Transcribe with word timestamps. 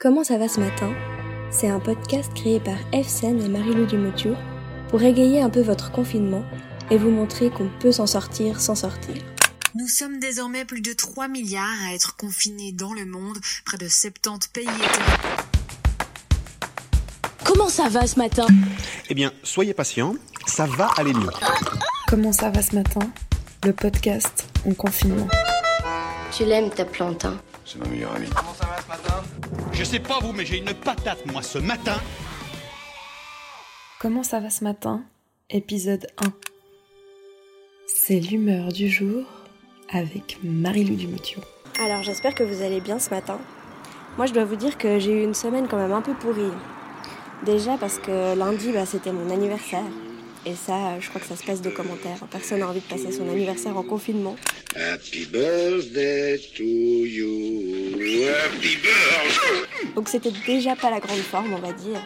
Comment 0.00 0.22
ça 0.22 0.38
va 0.38 0.46
ce 0.46 0.60
matin? 0.60 0.94
C'est 1.50 1.68
un 1.68 1.80
podcast 1.80 2.32
créé 2.32 2.60
par 2.60 2.76
Efsen 2.92 3.42
et 3.44 3.48
Marie-Lou 3.48 3.84
Dumotiou 3.84 4.36
pour 4.90 5.02
égayer 5.02 5.42
un 5.42 5.50
peu 5.50 5.60
votre 5.60 5.90
confinement 5.90 6.44
et 6.92 6.96
vous 6.96 7.10
montrer 7.10 7.50
qu'on 7.50 7.68
peut 7.80 7.90
s'en 7.90 8.06
sortir 8.06 8.60
sans 8.60 8.76
sortir. 8.76 9.16
Nous 9.74 9.88
sommes 9.88 10.20
désormais 10.20 10.64
plus 10.64 10.82
de 10.82 10.92
3 10.92 11.26
milliards 11.26 11.66
à 11.88 11.94
être 11.94 12.14
confinés 12.14 12.70
dans 12.70 12.94
le 12.94 13.06
monde, 13.06 13.38
près 13.64 13.76
de 13.76 13.88
70 13.88 14.46
pays 14.50 14.68
et 14.68 14.70
Comment 17.44 17.68
ça 17.68 17.88
va 17.88 18.06
ce 18.06 18.20
matin? 18.20 18.46
Eh 19.08 19.14
bien, 19.14 19.32
soyez 19.42 19.74
patient, 19.74 20.14
ça 20.46 20.66
va 20.66 20.90
aller 20.96 21.12
mieux. 21.12 21.30
Comment 22.06 22.30
ça 22.30 22.50
va 22.50 22.62
ce 22.62 22.76
matin? 22.76 23.00
Le 23.64 23.72
podcast 23.72 24.46
en 24.64 24.74
confinement. 24.74 25.26
Tu 26.30 26.44
l'aimes 26.44 26.70
ta 26.70 26.84
plante, 26.84 27.24
hein? 27.24 27.40
C'est 27.64 27.80
ma 27.80 27.88
meilleure 27.88 28.14
amie. 28.14 28.28
Comment 28.28 28.54
ça 28.54 28.67
sais 29.88 30.00
pas 30.00 30.18
vous, 30.20 30.32
mais 30.34 30.44
j'ai 30.44 30.58
une 30.58 30.74
patate, 30.74 31.24
moi, 31.32 31.40
ce 31.40 31.56
matin. 31.58 31.96
Comment 33.98 34.22
ça 34.22 34.38
va 34.38 34.50
ce 34.50 34.62
matin? 34.62 35.02
Épisode 35.48 36.06
1. 36.18 36.26
C'est 37.86 38.20
l'humeur 38.20 38.68
du 38.68 38.90
jour 38.90 39.24
avec 39.88 40.38
Marie-Lou 40.44 40.94
Dumotiou. 40.94 41.40
Alors 41.82 42.02
j'espère 42.02 42.34
que 42.34 42.42
vous 42.42 42.62
allez 42.62 42.82
bien 42.82 42.98
ce 42.98 43.08
matin. 43.08 43.38
Moi 44.18 44.26
je 44.26 44.34
dois 44.34 44.44
vous 44.44 44.56
dire 44.56 44.76
que 44.76 44.98
j'ai 44.98 45.12
eu 45.12 45.24
une 45.24 45.32
semaine 45.32 45.66
quand 45.68 45.78
même 45.78 45.92
un 45.92 46.02
peu 46.02 46.12
pourrie. 46.12 46.52
Déjà 47.46 47.78
parce 47.78 47.98
que 47.98 48.36
lundi 48.36 48.72
bah, 48.72 48.84
c'était 48.84 49.12
mon 49.12 49.30
anniversaire. 49.30 49.84
Et 50.48 50.54
ça, 50.54 50.98
je 50.98 51.06
crois 51.10 51.20
que 51.20 51.26
ça 51.26 51.36
se 51.36 51.44
passe 51.44 51.60
de 51.60 51.68
commentaires. 51.68 52.16
Personne 52.30 52.60
n'a 52.60 52.68
envie 52.68 52.80
de 52.80 52.86
passer 52.86 53.12
son 53.12 53.28
anniversaire 53.28 53.76
en 53.76 53.82
confinement. 53.82 54.34
Happy 54.74 55.26
birthday 55.26 56.38
to 56.56 56.64
you. 56.64 57.92
Happy 58.26 58.76
birthday. 58.76 59.92
Donc 59.94 60.08
c'était 60.08 60.32
déjà 60.46 60.74
pas 60.74 60.88
la 60.90 61.00
grande 61.00 61.18
forme, 61.18 61.52
on 61.52 61.58
va 61.58 61.74
dire. 61.74 62.00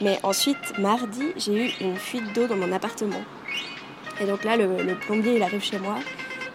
Mais 0.00 0.18
ensuite, 0.24 0.56
mardi, 0.80 1.26
j'ai 1.36 1.66
eu 1.66 1.70
une 1.80 1.96
fuite 1.96 2.32
d'eau 2.34 2.48
dans 2.48 2.56
mon 2.56 2.72
appartement. 2.72 3.22
Et 4.20 4.24
donc 4.24 4.42
là, 4.42 4.56
le, 4.56 4.82
le 4.82 4.96
plombier, 4.96 5.36
il 5.36 5.42
arrive 5.44 5.62
chez 5.62 5.78
moi 5.78 5.98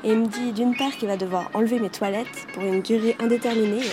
et 0.04 0.10
il 0.10 0.18
me 0.18 0.28
dit 0.28 0.52
d'une 0.52 0.76
part 0.76 0.92
qu'il 0.98 1.08
va 1.08 1.16
devoir 1.16 1.50
enlever 1.54 1.80
mes 1.80 1.90
toilettes 1.90 2.45
pour 2.54 2.64
une 2.64 2.82
durée 2.82 3.16
indéterminée 3.20 3.86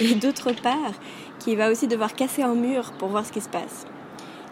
et 0.00 0.16
d'autre 0.16 0.50
part 0.60 0.94
qu'il 1.38 1.56
va 1.56 1.70
aussi 1.70 1.86
devoir 1.86 2.16
casser 2.16 2.42
un 2.42 2.54
mur 2.54 2.94
pour 2.98 3.10
voir 3.10 3.24
ce 3.24 3.30
qui 3.30 3.40
se 3.40 3.48
passe. 3.48 3.86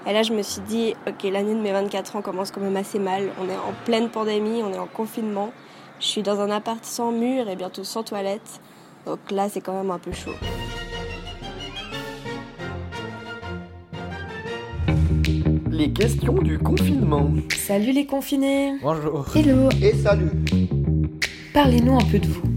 Et 0.06 0.12
là, 0.12 0.22
je 0.22 0.32
me 0.32 0.42
suis 0.42 0.62
dit, 0.62 0.94
ok, 1.06 1.24
l'année 1.24 1.54
de 1.54 1.60
mes 1.60 1.72
24 1.72 2.16
ans 2.16 2.22
commence 2.22 2.50
quand 2.50 2.60
même 2.60 2.76
assez 2.76 2.98
mal. 2.98 3.30
On 3.40 3.48
est 3.48 3.56
en 3.56 3.74
pleine 3.84 4.08
pandémie, 4.08 4.62
on 4.62 4.72
est 4.72 4.78
en 4.78 4.86
confinement. 4.86 5.52
Je 6.00 6.06
suis 6.06 6.22
dans 6.22 6.40
un 6.40 6.50
appart 6.50 6.84
sans 6.84 7.12
mur 7.12 7.48
et 7.48 7.56
bientôt 7.56 7.84
sans 7.84 8.02
toilette. 8.04 8.60
Donc 9.06 9.18
là, 9.30 9.48
c'est 9.48 9.60
quand 9.60 9.74
même 9.74 9.90
un 9.90 9.98
peu 9.98 10.12
chaud. 10.12 10.34
Les 15.70 15.92
questions 15.92 16.34
du 16.34 16.58
confinement. 16.58 17.30
Salut 17.56 17.92
les 17.92 18.06
confinés 18.06 18.74
Bonjour. 18.82 19.26
Hello 19.34 19.68
Et 19.82 19.92
salut. 19.94 20.30
Parlez-nous 21.52 21.96
un 21.96 22.04
peu 22.10 22.18
de 22.18 22.26
vous. 22.26 22.47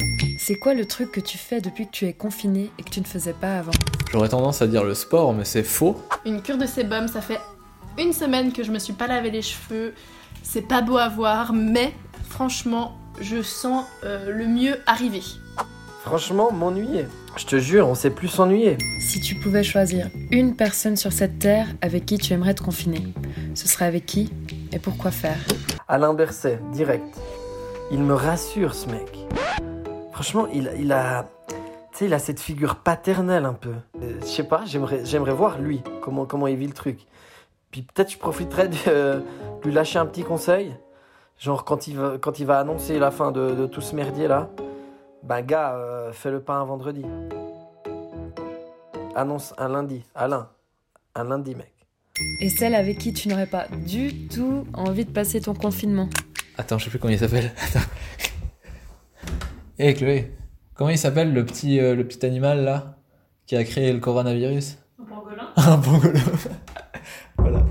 C'est 0.43 0.55
quoi 0.55 0.73
le 0.73 0.85
truc 0.85 1.11
que 1.11 1.19
tu 1.19 1.37
fais 1.37 1.61
depuis 1.61 1.85
que 1.85 1.91
tu 1.91 2.07
es 2.07 2.13
confiné 2.13 2.71
et 2.79 2.83
que 2.83 2.89
tu 2.89 2.99
ne 2.99 3.05
faisais 3.05 3.33
pas 3.33 3.59
avant 3.59 3.71
J'aurais 4.11 4.29
tendance 4.29 4.63
à 4.63 4.67
dire 4.67 4.83
le 4.83 4.95
sport, 4.95 5.35
mais 5.35 5.45
c'est 5.45 5.61
faux. 5.61 6.01
Une 6.25 6.41
cure 6.41 6.57
de 6.57 6.65
sébum, 6.65 7.07
ça 7.07 7.21
fait 7.21 7.37
une 7.99 8.11
semaine 8.11 8.51
que 8.51 8.63
je 8.63 8.71
me 8.71 8.79
suis 8.79 8.93
pas 8.93 9.05
lavé 9.05 9.29
les 9.29 9.43
cheveux. 9.43 9.93
C'est 10.41 10.63
pas 10.63 10.81
beau 10.81 10.97
à 10.97 11.09
voir, 11.09 11.53
mais 11.53 11.93
franchement, 12.27 12.97
je 13.21 13.43
sens 13.43 13.85
euh, 14.03 14.31
le 14.31 14.47
mieux 14.47 14.79
arriver. 14.87 15.21
Franchement, 16.03 16.51
m'ennuyer. 16.51 17.05
Je 17.37 17.45
te 17.45 17.59
jure, 17.59 17.87
on 17.87 17.93
sait 17.93 18.09
plus 18.09 18.27
s'ennuyer. 18.27 18.79
Si 18.99 19.21
tu 19.21 19.35
pouvais 19.35 19.63
choisir 19.63 20.09
une 20.31 20.55
personne 20.55 20.97
sur 20.97 21.11
cette 21.11 21.37
terre 21.37 21.67
avec 21.81 22.07
qui 22.07 22.17
tu 22.17 22.33
aimerais 22.33 22.55
te 22.55 22.63
confiner, 22.63 23.13
ce 23.53 23.67
serait 23.67 23.85
avec 23.85 24.07
qui 24.07 24.33
et 24.71 24.79
pourquoi 24.79 25.11
faire? 25.11 25.37
Alain 25.87 26.15
Berset, 26.15 26.57
direct. 26.73 27.15
Il 27.91 27.99
me 27.99 28.15
rassure, 28.15 28.73
ce 28.73 28.87
mec. 28.87 29.27
Franchement, 30.21 30.47
il, 30.53 30.71
il 30.79 30.91
a. 30.91 31.27
Tu 31.47 31.55
sais, 31.93 32.05
il 32.05 32.13
a 32.13 32.19
cette 32.19 32.39
figure 32.39 32.75
paternelle 32.75 33.43
un 33.43 33.55
peu. 33.55 33.73
Euh, 34.03 34.19
Je 34.21 34.27
sais 34.27 34.43
pas, 34.43 34.61
j'aimerais, 34.67 35.03
j'aimerais 35.03 35.33
voir 35.33 35.59
lui, 35.59 35.81
comment, 36.03 36.27
comment 36.27 36.45
il 36.45 36.57
vit 36.57 36.67
le 36.67 36.73
truc. 36.73 36.99
Puis 37.71 37.81
peut-être 37.81 38.11
je 38.11 38.19
profiterais 38.19 38.67
de 38.67 38.75
euh, 38.87 39.19
lui 39.65 39.71
lâcher 39.71 39.97
un 39.97 40.05
petit 40.05 40.21
conseil. 40.21 40.75
Genre, 41.39 41.65
quand 41.65 41.87
il 41.87 41.97
va, 41.97 42.19
quand 42.21 42.37
il 42.39 42.45
va 42.45 42.59
annoncer 42.59 42.99
la 42.99 43.09
fin 43.09 43.31
de, 43.31 43.55
de 43.55 43.65
tout 43.65 43.81
ce 43.81 43.95
merdier 43.95 44.27
là, 44.27 44.51
ben 45.23 45.41
gars, 45.41 45.73
euh, 45.73 46.11
fais 46.13 46.29
le 46.29 46.39
pas 46.39 46.53
un 46.53 46.65
vendredi. 46.65 47.03
Annonce 49.15 49.55
un 49.57 49.69
lundi. 49.69 50.03
Alain, 50.13 50.49
un 51.15 51.23
lundi, 51.23 51.55
mec. 51.55 51.73
Et 52.41 52.49
celle 52.49 52.75
avec 52.75 52.99
qui 52.99 53.11
tu 53.11 53.27
n'aurais 53.27 53.47
pas 53.47 53.65
du 53.87 54.27
tout 54.27 54.67
envie 54.75 55.05
de 55.05 55.11
passer 55.11 55.41
ton 55.41 55.55
confinement 55.55 56.09
Attends, 56.59 56.77
je 56.77 56.83
sais 56.83 56.89
plus 56.91 56.99
comment 56.99 57.11
il 57.11 57.17
s'appelle. 57.17 57.51
Attends. 57.57 57.87
Hé 59.83 59.95
Chloé, 59.95 60.31
comment 60.75 60.91
il 60.91 60.97
s'appelle 60.99 61.33
le 61.33 61.43
petit, 61.43 61.79
euh, 61.79 61.95
le 61.95 62.05
petit 62.05 62.23
animal 62.23 62.63
là 62.63 62.97
qui 63.47 63.55
a 63.55 63.63
créé 63.63 63.91
le 63.91 63.97
coronavirus 63.99 64.77
Un 65.01 65.05
pangolin 65.05 65.47
Un 65.55 65.77
pangolin. 65.79 66.21
voilà. 67.37 67.63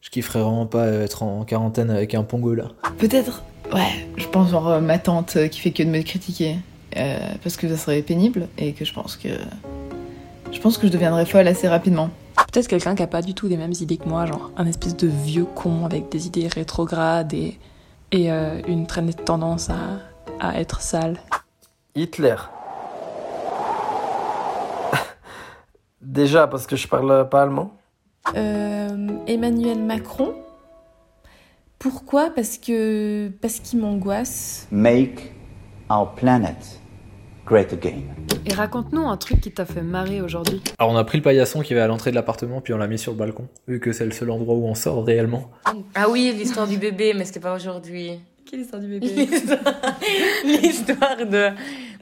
Je 0.00 0.10
kifferais 0.10 0.38
vraiment 0.40 0.66
pas 0.66 0.84
euh, 0.84 1.04
être 1.04 1.24
en 1.24 1.44
quarantaine 1.44 1.90
avec 1.90 2.14
un 2.14 2.22
pangolin. 2.22 2.68
Peut-être, 2.98 3.42
ouais, 3.74 4.06
je 4.18 4.26
pense 4.28 4.50
genre 4.50 4.68
euh, 4.68 4.80
ma 4.80 4.98
tante 5.00 5.34
euh, 5.36 5.48
qui 5.48 5.58
fait 5.58 5.72
que 5.72 5.82
de 5.82 5.88
me 5.88 6.00
critiquer. 6.02 6.58
euh, 6.96 7.18
parce 7.42 7.56
que 7.56 7.68
ça 7.68 7.76
serait 7.76 8.02
pénible 8.02 8.46
et 8.56 8.72
que 8.72 8.84
je 8.84 8.92
pense 8.92 9.16
que. 9.16 9.28
Je 10.52 10.60
pense 10.60 10.78
que 10.78 10.86
je 10.86 10.92
deviendrais 10.92 11.26
folle 11.26 11.48
assez 11.48 11.66
rapidement. 11.68 12.10
Peut-être 12.52 12.68
quelqu'un 12.68 12.94
qui 12.94 13.02
a 13.02 13.06
pas 13.08 13.22
du 13.22 13.34
tout 13.34 13.48
les 13.48 13.56
mêmes 13.56 13.74
idées 13.80 13.96
que 13.96 14.08
moi, 14.08 14.26
genre 14.26 14.50
un 14.56 14.66
espèce 14.66 14.96
de 14.96 15.08
vieux 15.08 15.44
con 15.44 15.84
avec 15.86 16.08
des 16.08 16.26
idées 16.26 16.48
rétrogrades 16.48 17.32
et, 17.34 17.58
et 18.10 18.30
euh, 18.32 18.60
une 18.66 18.86
traînée 18.88 19.12
de 19.12 19.20
tendance 19.22 19.70
à, 19.70 19.74
à 20.40 20.60
être 20.60 20.80
sale. 20.80 21.18
Hitler. 21.94 22.36
Déjà 26.00 26.46
parce 26.46 26.66
que 26.66 26.76
je 26.76 26.88
parle 26.88 27.28
pas 27.28 27.42
allemand. 27.42 27.76
Euh, 28.36 28.88
Emmanuel 29.26 29.78
Macron. 29.78 30.34
Pourquoi? 31.78 32.30
Parce 32.30 32.58
que. 32.58 33.28
Parce 33.40 33.60
qu'il 33.60 33.80
m'angoisse. 33.80 34.66
Make 34.70 35.32
our 35.90 36.14
planet 36.14 36.80
great 37.50 37.72
again. 37.72 38.02
Et 38.46 38.54
raconte-nous 38.54 39.08
un 39.08 39.16
truc 39.16 39.40
qui 39.40 39.50
t'a 39.50 39.64
fait 39.64 39.82
marrer 39.82 40.20
aujourd'hui. 40.20 40.62
Alors 40.78 40.92
on 40.92 40.96
a 40.96 41.02
pris 41.02 41.18
le 41.18 41.24
paillasson 41.24 41.62
qui 41.62 41.74
va 41.74 41.84
à 41.84 41.86
l'entrée 41.88 42.10
de 42.10 42.14
l'appartement 42.14 42.60
puis 42.60 42.72
on 42.72 42.78
l'a 42.78 42.86
mis 42.86 42.98
sur 42.98 43.10
le 43.10 43.18
balcon, 43.18 43.48
vu 43.66 43.80
que 43.80 43.92
c'est 43.92 44.04
le 44.04 44.12
seul 44.12 44.30
endroit 44.30 44.54
où 44.54 44.66
on 44.66 44.76
sort 44.76 45.04
réellement. 45.04 45.50
Ah 45.96 46.08
oui, 46.08 46.32
l'histoire 46.36 46.68
du 46.68 46.78
bébé, 46.78 47.12
mais 47.12 47.24
c'était 47.24 47.40
pas 47.40 47.54
aujourd'hui. 47.54 48.20
Quelle 48.50 48.62
histoire 48.62 48.82
du 48.82 48.88
bébé 48.88 49.06
L'histoire 50.44 51.16
de. 51.24 51.50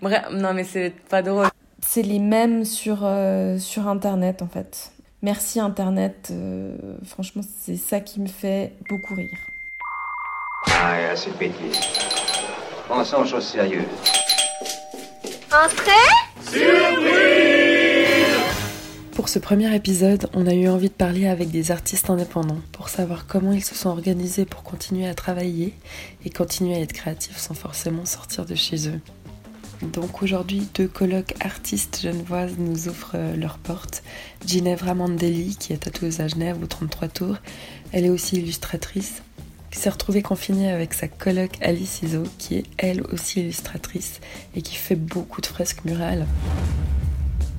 Bref, 0.00 0.28
non, 0.32 0.54
mais 0.54 0.64
c'est 0.64 0.94
pas 1.10 1.20
drôle. 1.20 1.48
C'est 1.86 2.00
les 2.00 2.18
mêmes 2.18 2.64
sur, 2.64 3.00
euh, 3.02 3.58
sur 3.58 3.86
Internet 3.86 4.40
en 4.40 4.48
fait. 4.48 4.90
Merci 5.20 5.60
Internet. 5.60 6.28
euh, 6.30 6.74
franchement, 7.04 7.42
c'est 7.60 7.76
ça 7.76 8.00
qui 8.00 8.20
me 8.20 8.28
fait 8.28 8.72
beaucoup 8.88 9.14
rire. 9.14 9.38
Ah, 10.68 11.14
c'est 11.14 11.32
de 11.32 11.36
bêtises. 11.36 11.80
Pensons 12.88 13.18
aux 13.18 13.26
choses 13.26 13.46
sérieuses. 13.46 13.84
Pour 19.28 19.34
ce 19.34 19.40
premier 19.40 19.76
épisode, 19.76 20.30
on 20.32 20.46
a 20.46 20.54
eu 20.54 20.70
envie 20.70 20.88
de 20.88 20.94
parler 20.94 21.26
avec 21.26 21.50
des 21.50 21.70
artistes 21.70 22.08
indépendants 22.08 22.62
pour 22.72 22.88
savoir 22.88 23.26
comment 23.26 23.52
ils 23.52 23.62
se 23.62 23.74
sont 23.74 23.90
organisés 23.90 24.46
pour 24.46 24.62
continuer 24.62 25.06
à 25.06 25.12
travailler 25.12 25.74
et 26.24 26.30
continuer 26.30 26.76
à 26.76 26.80
être 26.80 26.94
créatifs 26.94 27.36
sans 27.36 27.52
forcément 27.52 28.06
sortir 28.06 28.46
de 28.46 28.54
chez 28.54 28.88
eux. 28.88 28.98
Donc 29.82 30.22
aujourd'hui, 30.22 30.66
deux 30.74 30.88
colloques 30.88 31.34
artistes 31.40 32.00
genevoises 32.00 32.54
nous 32.56 32.88
ouvrent 32.88 33.16
euh, 33.16 33.36
leurs 33.36 33.58
portes. 33.58 34.02
Ginevra 34.46 34.94
Mandeli, 34.94 35.56
qui 35.56 35.74
est 35.74 35.82
tatoueuse 35.84 36.20
à 36.20 36.28
Genève 36.28 36.56
au 36.62 36.66
33 36.66 37.08
Tours, 37.08 37.36
elle 37.92 38.06
est 38.06 38.10
aussi 38.10 38.36
illustratrice, 38.36 39.22
qui 39.70 39.78
s'est 39.78 39.90
retrouvée 39.90 40.22
confinée 40.22 40.72
avec 40.72 40.94
sa 40.94 41.06
coloc 41.06 41.50
Alice 41.60 42.00
Iso, 42.02 42.22
qui 42.38 42.54
est 42.54 42.64
elle 42.78 43.02
aussi 43.12 43.40
illustratrice 43.40 44.20
et 44.56 44.62
qui 44.62 44.76
fait 44.76 44.96
beaucoup 44.96 45.42
de 45.42 45.46
fresques 45.46 45.84
murales. 45.84 46.26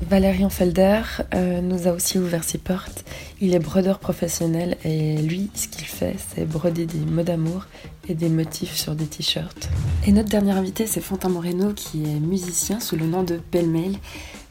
Valérian 0.07 0.49
Felder 0.49 1.01
euh, 1.33 1.61
nous 1.61 1.87
a 1.87 1.91
aussi 1.91 2.17
ouvert 2.17 2.43
ses 2.43 2.57
portes. 2.57 3.03
Il 3.41 3.53
est 3.53 3.59
brodeur 3.59 3.99
professionnel 3.99 4.77
et 4.83 5.17
lui, 5.17 5.49
ce 5.53 5.67
qu'il 5.67 5.85
fait, 5.85 6.15
c'est 6.17 6.45
broder 6.45 6.85
des 6.85 6.99
mots 6.99 7.23
d'amour 7.23 7.65
et 8.07 8.15
des 8.15 8.29
motifs 8.29 8.75
sur 8.75 8.95
des 8.95 9.05
t-shirts. 9.05 9.69
Et 10.07 10.11
notre 10.11 10.29
dernier 10.29 10.51
invité, 10.53 10.87
c'est 10.87 11.01
Fantin 11.01 11.29
Moreno, 11.29 11.73
qui 11.73 12.03
est 12.05 12.19
musicien 12.19 12.79
sous 12.79 12.95
le 12.95 13.05
nom 13.05 13.23
de 13.23 13.39
Belle-Mail 13.51 13.97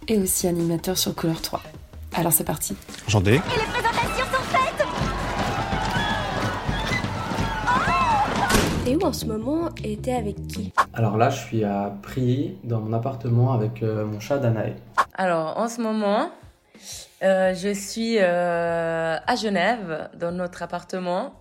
et 0.07 0.19
aussi 0.19 0.47
animateur 0.47 0.97
sur 0.97 1.15
Couleur 1.15 1.41
3. 1.41 1.63
Alors 2.15 2.33
c'est 2.33 2.45
parti. 2.45 2.77
Enchanté. 3.07 3.41
T'es 8.85 8.97
où 8.97 9.03
en 9.03 9.13
ce 9.13 9.27
moment 9.27 9.69
et 9.85 9.99
t'es 9.99 10.15
avec 10.15 10.47
qui? 10.47 10.73
Alors 10.95 11.19
là, 11.19 11.29
je 11.29 11.39
suis 11.39 11.63
à 11.63 11.95
Prilly, 12.03 12.55
dans 12.65 12.81
mon 12.81 12.95
appartement 12.95 13.53
avec 13.53 13.83
euh, 13.83 14.07
mon 14.07 14.19
chat 14.19 14.39
Danae. 14.39 14.77
Alors, 15.21 15.59
en 15.59 15.67
ce 15.67 15.81
moment, 15.81 16.31
euh, 17.25 17.53
je 17.53 17.75
suis 17.75 18.19
euh, 18.21 19.17
à 19.27 19.35
Genève, 19.35 20.09
dans 20.15 20.31
notre 20.31 20.63
appartement, 20.63 21.35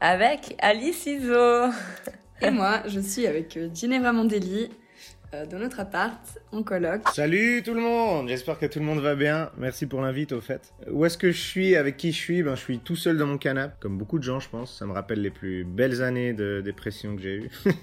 avec 0.00 0.54
Alice 0.60 1.06
Iso. 1.06 1.72
Et 2.40 2.52
moi, 2.52 2.84
je 2.86 3.00
suis 3.00 3.26
avec 3.26 3.56
euh, 3.56 3.68
Ginevra 3.74 4.12
Mandeli, 4.12 4.70
euh, 5.34 5.44
dans 5.44 5.58
notre 5.58 5.80
appart, 5.80 6.20
en 6.52 6.62
coloc. 6.62 7.00
Salut 7.14 7.64
tout 7.64 7.74
le 7.74 7.80
monde, 7.80 8.28
j'espère 8.28 8.60
que 8.60 8.66
tout 8.66 8.78
le 8.78 8.84
monde 8.84 9.00
va 9.00 9.16
bien. 9.16 9.50
Merci 9.58 9.86
pour 9.86 10.02
l'invite 10.02 10.30
au 10.30 10.40
fait. 10.40 10.72
Où 10.88 11.04
est-ce 11.04 11.18
que 11.18 11.32
je 11.32 11.40
suis, 11.40 11.74
avec 11.74 11.96
qui 11.96 12.12
je 12.12 12.18
suis? 12.18 12.44
Ben 12.44 12.54
je 12.54 12.60
suis 12.60 12.78
tout 12.78 12.94
seul 12.94 13.18
dans 13.18 13.26
mon 13.26 13.38
canapé, 13.38 13.74
comme 13.80 13.98
beaucoup 13.98 14.20
de 14.20 14.24
gens 14.24 14.38
je 14.38 14.48
pense. 14.48 14.78
Ça 14.78 14.86
me 14.86 14.92
rappelle 14.92 15.20
les 15.20 15.32
plus 15.32 15.64
belles 15.64 16.00
années 16.00 16.32
de 16.32 16.60
dépression 16.64 17.16
que 17.16 17.22
j'ai 17.22 17.34
eues. 17.38 17.50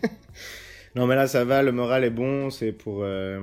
non 0.96 1.08
mais 1.08 1.16
là 1.16 1.28
ça 1.28 1.44
va, 1.46 1.62
le 1.64 1.72
moral 1.72 2.04
est 2.04 2.10
bon, 2.10 2.50
c'est 2.50 2.72
pour, 2.72 3.00
euh, 3.02 3.40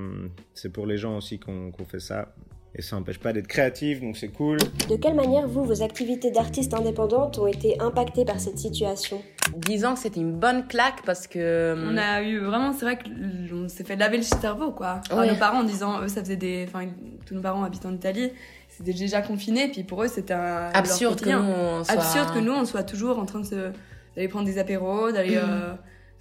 c'est 0.55 0.73
pour 0.73 0.87
les 0.87 0.97
gens 0.99 1.17
aussi 1.17 1.39
qu'on 1.39 1.73
fait 1.89 2.01
ça. 2.01 2.33
Et 2.77 2.83
ça 2.83 2.95
n'empêche 2.95 3.19
pas 3.19 3.33
d'être 3.33 3.49
créatif, 3.49 4.01
donc 4.01 4.17
c'est 4.17 4.29
cool. 4.29 4.59
De 4.89 4.95
quelle 4.95 5.15
manière, 5.17 5.49
vous, 5.49 5.65
vos 5.65 5.83
activités 5.83 6.31
d'artiste 6.31 6.73
indépendante 6.73 7.37
ont 7.41 7.49
été 7.49 7.81
impactées 7.81 8.25
par 8.25 8.39
cette 8.39 8.59
situation? 8.59 9.21
Disons 9.57 9.95
que 9.95 9.99
c'était 9.99 10.21
une 10.21 10.39
bonne 10.39 10.69
claque 10.69 11.03
parce 11.05 11.27
que. 11.27 11.75
On 11.91 11.97
a 11.97 12.23
eu 12.23 12.39
vraiment, 12.39 12.73
c'est 12.73 12.85
vrai 12.85 12.97
qu'on 12.97 13.69
s'est 13.69 13.83
fait 13.83 13.97
laver 13.97 14.19
le 14.19 14.23
cerveau, 14.23 14.71
quoi. 14.71 15.01
Enfin, 15.11 15.23
Ouais. 15.23 15.33
Nos 15.33 15.37
parents, 15.37 15.63
en 15.63 15.65
disant, 15.65 16.01
eux, 16.01 16.07
ça 16.07 16.21
faisait 16.23 16.37
des. 16.37 16.65
Enfin, 16.69 16.87
tous 17.27 17.35
nos 17.35 17.41
parents 17.41 17.65
habitent 17.65 17.87
en 17.87 17.93
Italie, 17.93 18.31
c'était 18.69 18.93
déjà 18.93 19.21
confiné, 19.21 19.67
puis 19.69 19.83
pour 19.83 20.05
eux, 20.05 20.09
c'était 20.09 20.35
un. 20.35 20.71
Absurde 20.73 21.21
que 21.21 21.29
nous, 21.29 21.39
on 21.39 21.83
soit- 21.83 21.95
Absurde 21.95 22.33
que 22.33 22.39
nous, 22.39 22.53
on 22.53 22.65
soit 22.65 22.85
toujours 22.85 23.19
en 23.19 23.27
train 23.27 23.41
de 23.41 23.47
se. 23.47 23.73
d'aller 24.15 24.29
prendre 24.29 24.47
des 24.47 24.59
apéros, 24.59 25.11
d'aller. 25.11 25.35
euh, 25.39 25.73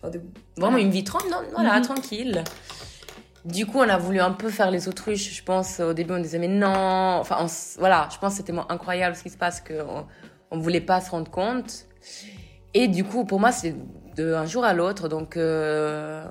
Vraiment 0.01 0.21
voilà. 0.57 0.79
une 0.79 0.91
vie 0.91 1.03
tran- 1.03 1.19
non, 1.29 1.37
voilà, 1.53 1.77
Mhm. 1.77 1.81
tranquille. 1.83 2.43
Du 3.45 3.65
coup, 3.65 3.79
on 3.79 3.89
a 3.89 3.97
voulu 3.97 4.19
un 4.19 4.31
peu 4.31 4.49
faire 4.49 4.69
les 4.69 4.87
autruches. 4.87 5.33
Je 5.33 5.43
pense 5.43 5.79
au 5.79 5.93
début, 5.93 6.13
on 6.13 6.19
disait 6.19 6.39
mais 6.39 6.47
non. 6.47 7.17
Enfin, 7.19 7.37
on 7.39 7.45
s- 7.45 7.75
voilà, 7.79 8.07
je 8.11 8.17
pense 8.17 8.33
que 8.33 8.37
c'était 8.37 8.53
incroyable 8.69 9.15
ce 9.15 9.23
qui 9.23 9.29
se 9.29 9.37
passe 9.37 9.61
qu'on 9.61 10.05
on 10.51 10.57
voulait 10.59 10.81
pas 10.81 10.99
se 11.01 11.09
rendre 11.11 11.29
compte. 11.31 11.85
Et 12.73 12.87
du 12.87 13.03
coup, 13.03 13.25
pour 13.25 13.39
moi, 13.39 13.51
c'est 13.51 13.75
d'un 14.15 14.45
jour 14.45 14.63
à 14.65 14.73
l'autre. 14.73 15.07
Donc, 15.07 15.37
euh, 15.37 16.23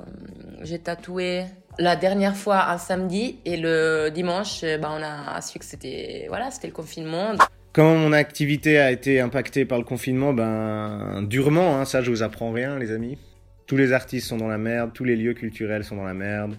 j'ai 0.63 0.79
tatoué 0.79 1.45
la 1.79 1.97
dernière 1.97 2.37
fois 2.37 2.69
un 2.71 2.79
samedi 2.79 3.39
et 3.45 3.57
le 3.57 4.11
dimanche, 4.11 4.61
euh, 4.65 4.77
bah, 4.79 4.91
on 4.97 5.03
a 5.03 5.41
su 5.41 5.59
que 5.59 5.65
c'était 5.65 6.27
voilà, 6.29 6.51
c'était 6.51 6.67
le 6.69 6.73
confinement. 6.75 7.33
Comment 7.73 7.95
mon 7.97 8.13
activité 8.13 8.79
a 8.79 8.91
été 8.91 9.21
impactée 9.21 9.65
par 9.65 9.79
le 9.79 9.85
confinement 9.85 10.33
Ben 10.33 11.23
durement, 11.23 11.77
hein, 11.79 11.85
ça 11.85 12.03
je 12.03 12.11
vous 12.11 12.23
apprends 12.23 12.51
rien 12.53 12.79
les 12.79 12.91
amis. 12.93 13.17
Tous 13.69 13.77
les 13.77 13.93
artistes 13.93 14.27
sont 14.27 14.39
dans 14.39 14.49
la 14.49 14.59
merde, 14.59 14.91
tous 14.95 15.05
les 15.05 15.15
lieux 15.15 15.35
culturels 15.35 15.85
sont 15.85 15.95
dans 15.97 16.05
la 16.05 16.15
merde. 16.15 16.57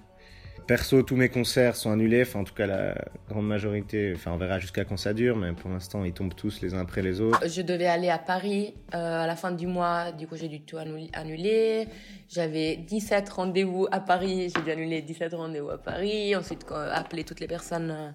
Perso, 0.68 1.02
tous 1.02 1.16
mes 1.16 1.30
concerts 1.30 1.76
sont 1.76 1.90
annulés, 1.90 2.22
enfin 2.22 2.42
en 2.42 2.44
tout 2.44 2.54
cas 2.54 2.68
la 2.68 2.94
grande 3.28 3.48
majorité, 3.48 4.14
enfin 4.16 4.32
on 4.34 4.38
verra 4.38 4.60
jusqu'à 4.60 4.86
quand 4.86 4.98
ça 4.98 5.16
dure, 5.16 5.36
mais 5.36 5.52
pour 5.54 5.72
l'instant 5.72 6.06
ils 6.06 6.14
tombent 6.14 6.36
tous 6.36 6.62
les 6.62 6.76
uns 6.76 6.80
après 6.82 7.02
les 7.02 7.20
autres. 7.22 7.42
Je 7.50 7.64
devais 7.64 7.88
aller 7.88 8.10
à 8.10 8.20
Paris 8.20 8.76
euh, 8.94 9.24
à 9.24 9.26
la 9.26 9.36
fin 9.36 9.52
du 9.52 9.66
mois, 9.66 10.12
du 10.12 10.28
coup 10.28 10.36
j'ai 10.36 10.48
dû 10.48 10.62
tout 10.62 10.78
annu- 10.78 11.10
annuler. 11.14 11.88
J'avais 12.30 12.76
17 12.78 13.28
rendez-vous 13.30 13.88
à 13.92 14.00
Paris, 14.00 14.54
j'ai 14.56 14.62
dû 14.62 14.70
annuler 14.70 15.02
17 15.02 15.34
rendez-vous 15.34 15.72
à 15.72 15.80
Paris. 15.82 16.36
Ensuite 16.36 16.64
appeler 16.94 17.24
toutes 17.24 17.40
les 17.40 17.48
personnes 17.48 17.90
euh, 17.90 18.10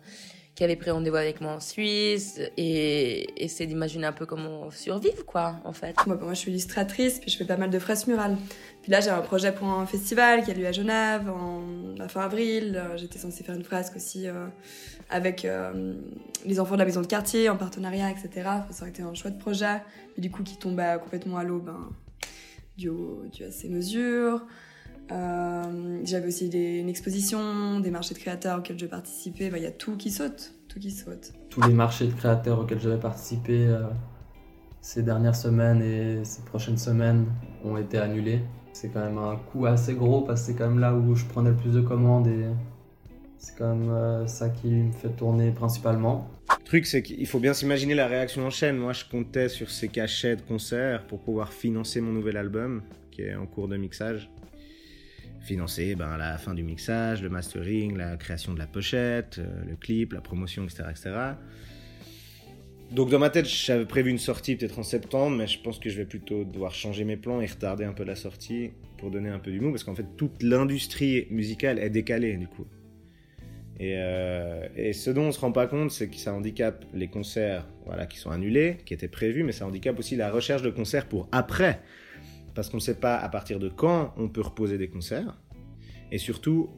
qui 0.54 0.62
avaient 0.62 0.76
pris 0.76 0.90
rendez-vous 0.90 1.16
avec 1.16 1.40
moi 1.40 1.52
en 1.52 1.60
Suisse 1.60 2.40
et 2.56 3.42
essayer 3.42 3.66
d'imaginer 3.66 4.06
un 4.06 4.12
peu 4.12 4.24
comment 4.24 4.70
survivre 4.70 5.26
quoi 5.26 5.56
en 5.64 5.72
fait. 5.72 5.96
Moi, 6.06 6.16
moi, 6.16 6.34
je 6.34 6.38
suis 6.38 6.50
illustratrice, 6.50 7.18
puis 7.18 7.30
je 7.30 7.36
fais 7.36 7.44
pas 7.44 7.56
mal 7.56 7.70
de 7.70 7.78
fresques 7.78 8.06
murales. 8.06 8.36
Puis 8.82 8.92
là, 8.92 9.00
j'ai 9.00 9.10
un 9.10 9.20
projet 9.20 9.52
pour 9.52 9.68
un 9.68 9.84
festival 9.86 10.44
qui 10.44 10.52
a 10.52 10.54
lieu 10.54 10.66
à 10.66 10.72
Genève 10.72 11.28
en 11.28 11.98
à 11.98 12.06
fin 12.08 12.20
avril. 12.20 12.76
Euh, 12.76 12.96
J'étais 12.96 13.18
censée 13.18 13.42
faire 13.42 13.56
une 13.56 13.64
fresque 13.64 13.96
aussi 13.96 14.28
euh, 14.28 14.46
avec 15.10 15.44
euh, 15.44 15.94
les 16.44 16.60
enfants 16.60 16.74
de 16.74 16.80
la 16.80 16.84
maison 16.84 17.00
de 17.00 17.06
quartier 17.06 17.48
en 17.48 17.56
partenariat, 17.56 18.10
etc. 18.10 18.30
Ça 18.70 18.82
aurait 18.82 18.90
été 18.90 19.02
un 19.02 19.14
chouette 19.14 19.38
projet, 19.38 19.82
mais 20.16 20.22
du 20.22 20.30
coup 20.30 20.44
qui 20.44 20.56
tombait 20.56 20.98
complètement 21.02 21.38
à 21.38 21.44
l'eau, 21.44 21.58
ben, 21.58 21.90
dû, 22.76 22.90
dû 23.32 23.44
à 23.44 23.50
ces 23.50 23.68
mesures. 23.68 24.46
Euh, 25.12 26.00
J'avais 26.04 26.28
aussi 26.28 26.48
des- 26.48 26.78
une 26.80 26.88
exposition, 26.88 27.80
des 27.80 27.90
marchés 27.90 28.14
de 28.14 28.18
créateurs 28.18 28.58
auxquels 28.58 28.78
je 28.78 28.86
participais. 28.86 29.50
Ben, 29.50 29.56
Il 29.58 29.62
y 29.62 29.66
a 29.66 29.70
tout 29.70 29.96
qui 29.96 30.10
saute, 30.10 30.52
tout 30.68 30.78
qui 30.78 30.90
saute. 30.90 31.32
Tous 31.50 31.62
les 31.62 31.72
marchés 31.72 32.06
de 32.06 32.12
créateurs 32.12 32.60
auxquels 32.60 32.80
j'avais 32.80 32.98
participé 33.00 33.66
euh, 33.66 33.84
ces 34.80 35.02
dernières 35.02 35.36
semaines 35.36 35.82
et 35.82 36.24
ces 36.24 36.42
prochaines 36.42 36.76
semaines 36.78 37.26
ont 37.64 37.76
été 37.76 37.98
annulés. 37.98 38.40
C'est 38.72 38.88
quand 38.88 39.04
même 39.04 39.18
un 39.18 39.36
coût 39.36 39.66
assez 39.66 39.94
gros 39.94 40.22
parce 40.22 40.40
que 40.42 40.46
c'est 40.48 40.54
quand 40.58 40.68
même 40.68 40.78
là 40.80 40.94
où 40.94 41.14
je 41.14 41.24
prenais 41.26 41.50
le 41.50 41.56
plus 41.56 41.72
de 41.72 41.80
commandes 41.80 42.26
et 42.26 42.46
c'est 43.38 43.56
quand 43.56 43.74
même 43.74 43.90
euh, 43.90 44.26
ça 44.26 44.48
qui 44.50 44.68
me 44.68 44.92
fait 44.92 45.10
tourner 45.10 45.52
principalement. 45.52 46.28
Le 46.58 46.64
truc 46.64 46.84
c'est 46.86 47.02
qu'il 47.02 47.26
faut 47.26 47.38
bien 47.40 47.54
s'imaginer 47.54 47.94
la 47.94 48.08
réaction 48.08 48.44
en 48.46 48.50
chaîne. 48.50 48.76
Moi 48.76 48.92
je 48.92 49.04
comptais 49.10 49.48
sur 49.48 49.70
ces 49.70 49.88
cachets 49.88 50.36
de 50.36 50.42
concerts 50.42 51.06
pour 51.06 51.20
pouvoir 51.20 51.52
financer 51.52 52.00
mon 52.00 52.12
nouvel 52.12 52.36
album 52.36 52.82
qui 53.10 53.22
est 53.22 53.34
en 53.36 53.46
cours 53.46 53.68
de 53.68 53.76
mixage. 53.76 54.28
Financer 55.44 55.94
ben, 55.94 56.16
la 56.16 56.38
fin 56.38 56.54
du 56.54 56.62
mixage, 56.62 57.22
le 57.22 57.28
mastering, 57.28 57.96
la 57.96 58.16
création 58.16 58.54
de 58.54 58.58
la 58.58 58.66
pochette, 58.66 59.38
euh, 59.38 59.64
le 59.68 59.76
clip, 59.76 60.14
la 60.14 60.22
promotion, 60.22 60.64
etc. 60.64 60.84
etc. 60.90 61.10
Donc 62.90 63.10
dans 63.10 63.18
ma 63.18 63.28
tête, 63.28 63.46
j'avais 63.46 63.84
prévu 63.84 64.10
une 64.10 64.18
sortie 64.18 64.56
peut-être 64.56 64.78
en 64.78 64.82
septembre, 64.82 65.36
mais 65.36 65.46
je 65.46 65.60
pense 65.60 65.78
que 65.78 65.90
je 65.90 65.96
vais 65.96 66.06
plutôt 66.06 66.44
devoir 66.44 66.72
changer 66.72 67.04
mes 67.04 67.16
plans 67.16 67.40
et 67.40 67.46
retarder 67.46 67.84
un 67.84 67.92
peu 67.92 68.04
la 68.04 68.16
sortie 68.16 68.70
pour 68.98 69.10
donner 69.10 69.28
un 69.28 69.38
peu 69.38 69.50
du 69.50 69.60
mou, 69.60 69.70
parce 69.70 69.84
qu'en 69.84 69.94
fait 69.94 70.06
toute 70.16 70.42
l'industrie 70.42 71.26
musicale 71.30 71.78
est 71.78 71.90
décalée 71.90 72.36
du 72.36 72.46
coup. 72.46 72.66
Et, 73.80 73.94
euh, 73.96 74.68
et 74.76 74.92
ce 74.92 75.10
dont 75.10 75.24
on 75.24 75.32
se 75.32 75.40
rend 75.40 75.50
pas 75.50 75.66
compte, 75.66 75.90
c'est 75.90 76.08
que 76.08 76.16
ça 76.16 76.32
handicape 76.32 76.84
les 76.94 77.08
concerts 77.08 77.66
voilà, 77.84 78.06
qui 78.06 78.18
sont 78.18 78.30
annulés, 78.30 78.78
qui 78.86 78.94
étaient 78.94 79.08
prévus, 79.08 79.42
mais 79.42 79.52
ça 79.52 79.66
handicape 79.66 79.98
aussi 79.98 80.16
la 80.16 80.30
recherche 80.30 80.62
de 80.62 80.70
concerts 80.70 81.06
pour 81.06 81.28
après. 81.32 81.80
Parce 82.54 82.70
qu'on 82.70 82.76
ne 82.76 82.82
sait 82.82 83.00
pas 83.00 83.16
à 83.16 83.28
partir 83.28 83.58
de 83.58 83.68
quand 83.68 84.14
on 84.16 84.28
peut 84.28 84.40
reposer 84.40 84.78
des 84.78 84.88
concerts. 84.88 85.36
Et 86.12 86.18
surtout, 86.18 86.70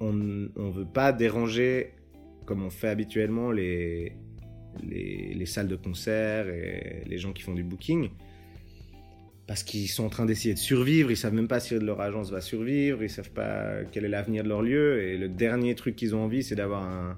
on 0.00 0.12
ne 0.12 0.70
veut 0.70 0.86
pas 0.86 1.12
déranger, 1.12 1.92
comme 2.44 2.62
on 2.62 2.70
fait 2.70 2.88
habituellement, 2.88 3.50
les, 3.50 4.16
les, 4.82 5.34
les 5.34 5.46
salles 5.46 5.68
de 5.68 5.76
concert 5.76 6.48
et 6.48 7.02
les 7.06 7.18
gens 7.18 7.32
qui 7.32 7.42
font 7.42 7.54
du 7.54 7.62
booking. 7.62 8.10
Parce 9.46 9.62
qu'ils 9.62 9.88
sont 9.88 10.04
en 10.04 10.08
train 10.08 10.26
d'essayer 10.26 10.54
de 10.54 10.58
survivre, 10.58 11.10
ils 11.10 11.16
savent 11.16 11.34
même 11.34 11.46
pas 11.46 11.60
si 11.60 11.78
leur 11.78 12.00
agence 12.00 12.30
va 12.30 12.40
survivre, 12.40 13.04
ils 13.04 13.10
savent 13.10 13.30
pas 13.30 13.84
quel 13.92 14.04
est 14.04 14.08
l'avenir 14.08 14.42
de 14.42 14.48
leur 14.48 14.62
lieu. 14.62 15.02
Et 15.02 15.16
le 15.16 15.28
dernier 15.28 15.74
truc 15.76 15.94
qu'ils 15.94 16.16
ont 16.16 16.24
envie, 16.24 16.42
c'est 16.42 16.56
d'avoir 16.56 16.82
un, 16.82 17.16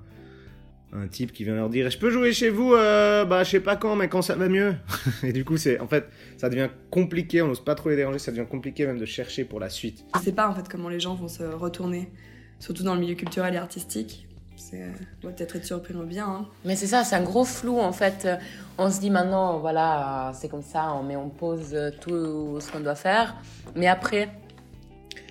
un 0.93 1.07
type 1.07 1.33
qui 1.33 1.45
vient 1.45 1.55
leur 1.55 1.69
dire 1.69 1.91
Je 1.91 1.99
peux 1.99 2.11
jouer 2.11 2.33
chez 2.33 2.51
vous, 2.51 2.75
euh, 2.75 3.25
bah 3.25 3.45
je 3.45 3.51
sais 3.51 3.61
pas 3.61 3.77
quand, 3.77 3.97
mais 3.97 4.09
quand 4.09 4.23
ça 4.23 4.35
va 4.35 4.49
mieux. 4.49 4.75
et 5.23 5.33
du 5.33 5.45
coup, 5.45 5.57
c'est 5.57 5.81
en 5.81 5.87
fait, 5.87 6.09
ça 6.37 6.49
devient 6.49 6.69
compliqué, 6.91 7.43
on 7.43 7.49
n'ose 7.49 7.65
pas 7.65 7.75
trop 7.75 7.91
les 7.91 7.97
déranger, 7.97 8.19
ça 8.19 8.31
devient 8.31 8.47
compliqué 8.49 8.87
même 8.87 8.99
de 8.99 9.05
chercher 9.05 9.45
pour 9.45 9.61
la 9.61 9.69
suite. 9.69 10.05
Je 10.17 10.21
sais 10.21 10.33
pas 10.33 10.49
en 10.49 10.55
fait 10.55 10.69
comment 10.69 10.89
les 10.89 11.01
gens 11.01 11.15
vont 11.15 11.29
se 11.29 11.43
retourner, 11.43 12.11
surtout 12.59 12.83
dans 12.83 12.95
le 12.95 13.01
milieu 13.01 13.15
culturel 13.15 13.55
et 13.55 13.59
artistique. 13.59 14.27
C'est, 14.57 14.83
on 15.23 15.29
va 15.29 15.33
peut-être 15.33 15.55
être 15.55 15.65
surpris 15.65 15.95
en 15.95 16.03
bien. 16.03 16.27
Hein. 16.27 16.47
Mais 16.65 16.75
c'est 16.75 16.89
ça, 16.89 17.05
c'est 17.05 17.15
un 17.15 17.23
gros 17.23 17.45
flou 17.45 17.79
en 17.79 17.93
fait. 17.93 18.25
Euh, 18.25 18.37
On 18.77 18.91
se 18.91 18.99
dit 18.99 19.11
maintenant, 19.11 19.59
voilà, 19.59 20.33
c'est 20.35 20.49
comme 20.49 20.63
ça, 20.63 20.95
on 20.95 21.05
met 21.05 21.15
en 21.15 21.29
pause 21.29 21.71
euh, 21.75 21.91
tout 22.01 22.59
ce 22.61 22.73
qu'on 22.73 22.81
doit 22.81 22.97
faire. 22.97 23.37
Mais 23.77 23.87
après. 23.87 24.31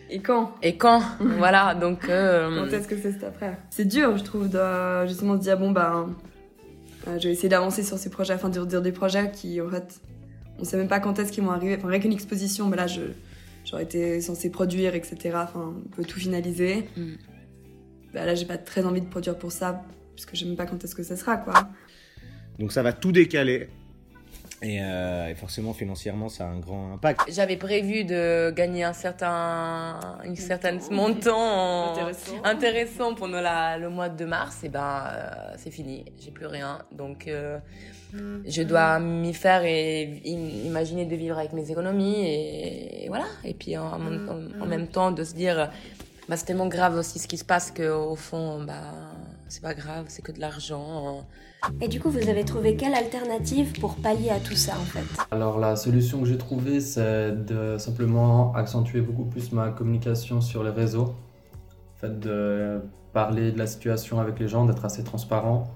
Et 0.09 0.19
quand 0.19 0.55
Et 0.61 0.77
quand 0.77 1.01
Voilà, 1.19 1.75
donc. 1.75 2.09
euh, 2.09 2.63
Quand 2.63 2.73
est-ce 2.75 2.87
que 2.87 2.97
c'est 2.97 3.11
cet 3.11 3.23
après 3.23 3.57
C'est 3.69 3.85
dur, 3.85 4.17
je 4.17 4.23
trouve, 4.23 4.49
de 4.49 5.07
justement 5.07 5.35
se 5.37 5.41
dire 5.41 5.57
bon 5.57 5.71
bah, 5.71 6.07
euh, 7.07 7.19
je 7.19 7.27
vais 7.27 7.33
essayer 7.33 7.49
d'avancer 7.49 7.83
sur 7.83 7.97
ces 7.97 8.09
projets, 8.09 8.33
enfin 8.33 8.49
de 8.49 8.65
dire 8.65 8.81
des 8.81 8.91
projets 8.91 9.31
qui 9.31 9.61
en 9.61 9.69
fait, 9.69 9.99
on 10.59 10.63
sait 10.63 10.77
même 10.77 10.87
pas 10.87 10.99
quand 10.99 11.19
est-ce 11.19 11.31
qu'ils 11.31 11.43
vont 11.43 11.51
arriver. 11.51 11.75
Enfin, 11.77 11.87
rien 11.87 11.99
qu'une 11.99 12.13
exposition, 12.13 12.67
bah 12.67 12.75
là, 12.77 12.87
je, 12.87 13.01
j'aurais 13.65 13.83
été 13.83 14.21
censée 14.21 14.49
produire, 14.49 14.95
etc. 14.95 15.17
Enfin, 15.35 15.73
on 15.85 15.89
peut 15.95 16.03
tout 16.05 16.19
finaliser. 16.19 16.87
Mm. 16.95 17.13
Bah 18.13 18.25
là, 18.25 18.35
j'ai 18.35 18.45
pas 18.45 18.57
très 18.57 18.85
envie 18.85 19.01
de 19.01 19.09
produire 19.09 19.37
pour 19.37 19.51
ça, 19.51 19.83
puisque 20.15 20.33
je 20.35 20.39
sais 20.41 20.45
même 20.45 20.55
pas 20.55 20.65
quand 20.65 20.83
est-ce 20.83 20.95
que 20.95 21.03
ça 21.03 21.15
sera, 21.15 21.37
quoi. 21.37 21.53
Donc 22.59 22.71
ça 22.71 22.81
va 22.81 22.93
tout 22.93 23.11
décaler. 23.11 23.69
Et, 24.63 24.79
euh, 24.81 25.27
et 25.29 25.35
forcément, 25.35 25.71
financièrement, 25.73 26.29
ça 26.29 26.45
a 26.45 26.47
un 26.47 26.57
grand 26.59 26.93
impact. 26.93 27.21
J'avais 27.31 27.57
prévu 27.57 28.05
de 28.05 28.49
gagner 28.51 28.83
un 28.83 28.93
certain, 28.93 29.99
une 30.25 30.35
certaine 30.35 30.79
montant 30.89 31.91
Intéressant. 31.91 32.31
intéressant 32.43 33.13
pendant 33.13 33.39
la- 33.39 33.77
le 33.77 33.89
mois 33.89 34.09
de 34.09 34.25
mars. 34.25 34.63
Et 34.63 34.69
ben, 34.69 35.03
euh, 35.11 35.53
c'est 35.57 35.69
fini, 35.71 36.05
j'ai 36.19 36.31
plus 36.31 36.47
rien. 36.47 36.79
Donc, 36.91 37.27
euh, 37.27 37.59
je 38.47 38.63
dois 38.63 38.97
m'y 38.99 39.33
faire 39.33 39.63
et 39.63 40.21
im- 40.25 40.65
imaginer 40.65 41.05
de 41.05 41.15
vivre 41.15 41.37
avec 41.37 41.53
mes 41.53 41.69
économies 41.69 42.15
et, 42.25 43.05
et 43.05 43.07
voilà. 43.09 43.25
Et 43.43 43.53
puis 43.53 43.77
en, 43.77 43.85
en- 43.85 44.61
en 44.61 44.65
même 44.65 44.87
temps 44.87 45.11
de 45.11 45.23
se 45.23 45.35
dire, 45.35 45.69
bah, 46.29 46.37
c'est 46.37 46.45
tellement 46.45 46.67
grave 46.67 46.97
aussi 46.97 47.19
ce 47.19 47.27
qui 47.27 47.37
se 47.37 47.45
passe 47.45 47.71
qu'au 47.71 48.15
fond, 48.15 48.63
bah, 48.63 48.93
c'est 49.47 49.61
pas 49.61 49.73
grave, 49.73 50.05
c'est 50.07 50.21
que 50.21 50.31
de 50.31 50.39
l'argent. 50.39 51.25
Et 51.81 51.87
du 51.87 51.99
coup, 51.99 52.09
vous 52.09 52.29
avez 52.29 52.43
trouvé 52.45 52.75
quelle 52.75 52.93
alternative 52.93 53.79
pour 53.79 53.95
pallier 53.95 54.29
à 54.29 54.39
tout 54.39 54.55
ça 54.55 54.73
en 54.73 54.85
fait? 54.85 55.05
Alors 55.31 55.57
la 55.57 55.75
solution 55.75 56.19
que 56.21 56.25
j'ai 56.25 56.37
trouvée, 56.37 56.81
c'est 56.81 57.31
de 57.31 57.77
simplement 57.77 58.53
accentuer 58.53 59.01
beaucoup 59.01 59.25
plus 59.25 59.51
ma 59.51 59.69
communication 59.69 60.41
sur 60.41 60.63
les 60.63 60.69
réseaux. 60.69 61.15
En 61.95 61.99
fait, 61.99 62.19
de 62.19 62.81
parler 63.13 63.51
de 63.51 63.57
la 63.57 63.65
situation 63.65 64.19
avec 64.19 64.37
les 64.39 64.47
gens, 64.47 64.65
d'être 64.65 64.85
assez 64.85 65.03
transparent, 65.03 65.67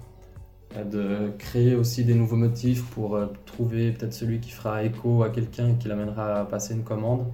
de 0.92 1.32
créer 1.40 1.76
aussi 1.76 2.04
des 2.06 2.14
nouveaux 2.14 2.36
motifs 2.36 2.84
pour 2.92 3.16
euh, 3.16 3.28
trouver 3.46 3.92
peut-être 3.92 4.14
celui 4.14 4.40
qui 4.40 4.52
fera 4.52 4.84
écho 4.84 5.24
à 5.24 5.30
quelqu'un 5.30 5.70
et 5.70 5.76
qui 5.76 5.88
l'amènera 5.88 6.42
à 6.42 6.46
passer 6.46 6.74
une 6.74 6.84
commande. 6.84 7.26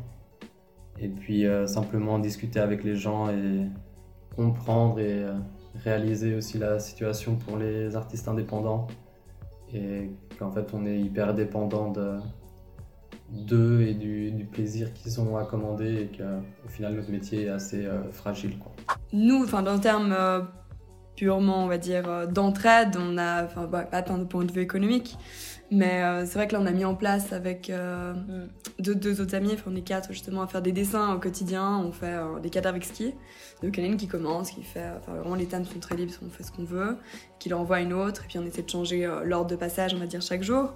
Et 1.00 1.10
puis 1.10 1.46
euh, 1.46 1.68
simplement 1.68 2.20
discuter 2.20 2.60
avec 2.60 2.84
les 2.84 2.96
gens 2.96 3.30
et 3.30 3.68
comprendre 4.36 5.00
et 5.00 5.24
euh, 5.24 5.34
réaliser 5.84 6.36
aussi 6.36 6.58
la 6.58 6.80
situation 6.80 7.36
pour 7.36 7.58
les 7.58 7.96
artistes 7.96 8.28
indépendants. 8.28 8.88
Et 9.74 10.12
qu'en 10.40 10.52
fait 10.52 10.74
on 10.74 10.86
est 10.86 11.00
hyper 11.00 11.34
dépendant 11.34 11.92
de 11.92 12.18
d'eux 13.30 13.82
et 13.82 13.94
du, 13.94 14.32
du 14.32 14.46
plaisir 14.46 14.94
qu'ils 14.94 15.20
ont 15.20 15.36
à 15.36 15.44
commander 15.44 16.04
et 16.04 16.18
qu'au 16.18 16.70
final 16.70 16.94
notre 16.94 17.12
métier 17.12 17.44
est 17.44 17.50
assez 17.50 17.86
euh, 17.86 18.10
fragile. 18.12 18.58
Quoi. 18.58 18.72
Nous, 19.12 19.44
enfin, 19.44 19.64
dans 19.64 19.74
le 19.74 19.82
terme 19.82 20.14
euh, 20.18 20.40
purement, 21.18 21.66
on 21.66 21.68
va 21.68 21.78
dire, 21.78 22.08
euh, 22.08 22.26
d'entraide, 22.26 22.96
on 22.98 23.18
a, 23.18 23.44
enfin, 23.44 23.68
bah, 23.68 23.82
pas 23.82 24.02
tant 24.02 24.18
de 24.18 24.24
point 24.24 24.46
de 24.46 24.52
vue 24.52 24.62
économique, 24.62 25.18
mais 25.72 26.04
euh, 26.04 26.26
c'est 26.26 26.36
vrai 26.36 26.48
que 26.48 26.54
là, 26.54 26.62
on 26.62 26.66
a 26.66 26.72
mis 26.72 26.86
en 26.86 26.96
place 26.96 27.34
avec 27.34 27.70
euh, 27.70 28.14
deux, 28.80 29.22
autres 29.22 29.36
amis, 29.36 29.54
enfin, 29.54 29.72
on 29.74 29.76
est 29.76 29.82
quatre 29.82 30.12
justement 30.12 30.42
à 30.42 30.48
faire 30.48 30.62
des 30.62 30.72
dessins 30.72 31.14
au 31.16 31.20
quotidien, 31.20 31.78
on 31.80 31.92
fait 31.92 32.14
euh, 32.14 32.40
des 32.40 32.50
cadavres 32.50 32.78
exquis. 32.78 33.14
Donc, 33.64 33.78
il 33.78 33.84
y 33.84 33.88
en 33.88 33.90
a 33.90 33.92
une 33.92 33.98
qui 33.98 34.08
commence, 34.08 34.52
qui 34.52 34.64
fait, 34.64 34.86
enfin, 34.98 35.14
vraiment, 35.14 35.36
les 35.36 35.48
thèmes 35.48 35.66
sont 35.66 35.80
très 35.80 35.96
libres, 35.96 36.14
on 36.26 36.30
fait 36.30 36.44
ce 36.44 36.52
qu'on 36.52 36.64
veut, 36.64 36.98
qui 37.40 37.50
l'envoie 37.50 37.78
à 37.78 37.80
une 37.82 37.94
autre, 37.94 38.24
et 38.24 38.28
puis 38.28 38.38
on 38.38 38.46
essaie 38.46 38.62
de 38.62 38.70
changer 38.70 39.06
euh, 39.06 39.24
l'ordre 39.24 39.50
de 39.50 39.56
passage, 39.56 39.94
on 39.94 39.98
va 39.98 40.06
dire, 40.06 40.22
chaque 40.22 40.44
jour. 40.44 40.74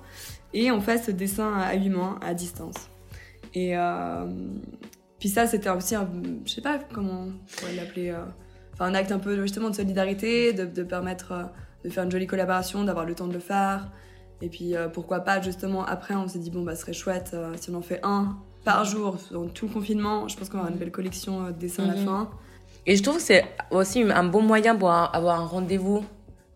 Et 0.54 0.72
on 0.72 0.82
fait 0.82 0.98
ce 0.98 1.12
dessin 1.12 1.54
à 1.54 1.76
huit 1.76 1.90
mains, 1.90 2.18
à 2.22 2.34
distance. 2.34 2.90
Et 3.54 3.78
euh, 3.78 4.26
puis 5.20 5.30
ça, 5.30 5.46
c'était 5.46 5.70
aussi, 5.70 5.96
un, 5.96 6.10
je 6.46 6.52
sais 6.52 6.62
pas 6.62 6.80
comment 6.92 7.28
l'appeler, 7.76 8.10
euh, 8.10 8.26
enfin 8.74 8.86
un 8.86 8.96
acte 8.96 9.12
un 9.12 9.20
peu 9.20 9.40
justement 9.42 9.70
de 9.70 9.76
solidarité, 9.76 10.54
de, 10.54 10.66
de 10.66 10.84
permettre 10.84 11.52
de 11.84 11.90
faire 11.90 12.04
une 12.04 12.12
jolie 12.12 12.28
collaboration, 12.28 12.84
d'avoir 12.84 13.06
le 13.06 13.16
temps 13.16 13.28
de 13.28 13.34
le 13.34 13.40
faire. 13.40 13.92
Et 14.42 14.50
puis 14.50 14.76
euh, 14.76 14.88
pourquoi 14.90 15.20
pas 15.22 15.42
justement 15.42 15.86
après, 15.86 16.16
on 16.16 16.28
s'est 16.28 16.40
dit 16.40 16.50
bon 16.50 16.64
bah 16.64 16.76
ce 16.76 16.82
serait 16.82 16.94
chouette 16.94 17.32
euh, 17.34 17.54
si 17.60 17.70
on 17.70 17.76
en 17.76 17.82
fait 17.82 18.00
un 18.04 18.38
par 18.64 18.86
jour 18.86 19.18
dans 19.32 19.48
tout 19.48 19.68
le 19.68 19.74
confinement. 19.74 20.28
Je 20.28 20.38
pense 20.38 20.50
qu'on 20.50 20.60
aura 20.60 20.70
une 20.70 20.78
belle 20.78 20.92
collection 20.92 21.46
euh, 21.46 21.48
de 21.52 21.58
dessins 21.60 21.84
à 21.84 21.88
la 21.88 21.96
Mhm. 21.96 22.06
fin. 22.06 22.30
Et 22.88 22.96
je 22.96 23.04
trouve 23.04 23.18
que 23.18 23.22
c'est 23.22 23.46
aussi 23.70 24.02
un 24.04 24.24
bon 24.24 24.42
moyen 24.42 24.76
pour 24.76 24.92
avoir 24.92 25.40
un 25.40 25.46
rendez-vous, 25.46 26.04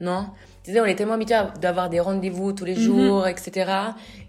non? 0.01 0.27
Tu 0.65 0.71
sais, 0.73 0.81
on 0.81 0.85
est 0.85 0.95
tellement 0.95 1.13
habitué 1.13 1.35
à- 1.35 1.53
d'avoir 1.61 1.89
des 1.91 1.99
rendez-vous 1.99 2.51
tous 2.51 2.65
les 2.65 2.73
Mhm. 2.73 2.81
jours, 2.81 3.27
etc. 3.27 3.71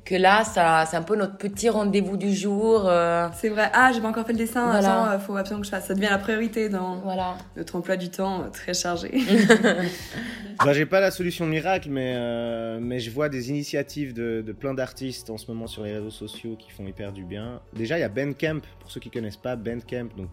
Que 0.05 0.15
là, 0.17 0.45
ça, 0.45 0.85
c'est 0.89 0.99
un 0.99 1.03
peu 1.03 1.17
notre 1.17 1.39
petit 1.39 1.71
rendez-vous 1.71 2.19
du 2.19 2.35
jour. 2.35 2.85
euh. 2.87 3.27
C'est 3.35 3.49
vrai, 3.49 3.71
ah 3.73 3.91
j'ai 3.95 4.03
pas 4.03 4.09
encore 4.09 4.27
fait 4.27 4.33
le 4.35 4.39
dessin, 4.39 4.67
Voilà. 4.71 5.03
attends, 5.03 5.11
euh, 5.13 5.19
faut 5.19 5.35
absolument 5.35 5.63
que 5.63 5.67
je 5.67 5.71
fasse. 5.71 5.87
Ça 5.87 5.95
devient 5.95 6.09
la 6.11 6.19
priorité 6.19 6.69
dans 6.69 6.97
voilà. 6.99 7.37
notre 7.57 7.75
emploi 7.77 7.97
du 7.97 8.11
temps 8.11 8.43
euh, 8.43 8.49
très 8.53 8.75
chargé. 8.75 9.11
Bah, 10.65 10.73
j'ai 10.73 10.87
pas 10.87 11.01
la 11.01 11.11
solution 11.11 11.45
miracle, 11.47 11.89
mais, 11.91 12.15
euh, 12.17 12.79
mais 12.81 12.99
je 12.99 13.11
vois 13.11 13.29
des 13.29 13.51
initiatives 13.51 14.15
de, 14.15 14.41
de 14.47 14.53
plein 14.53 14.73
d'artistes 14.73 15.29
en 15.29 15.37
ce 15.37 15.51
moment 15.51 15.67
sur 15.67 15.83
les 15.83 15.93
réseaux 15.95 16.09
sociaux 16.11 16.57
qui 16.59 16.71
font 16.71 16.87
hyper 16.87 17.13
du 17.13 17.25
bien. 17.25 17.61
Déjà, 17.75 17.99
il 17.99 18.01
y 18.01 18.05
a 18.05 18.09
Bandcamp, 18.09 18.61
pour 18.81 18.91
ceux 18.91 19.01
qui 19.01 19.11
connaissent 19.11 19.37
pas, 19.37 19.55
Bandcamp, 19.57 20.09
donc 20.17 20.29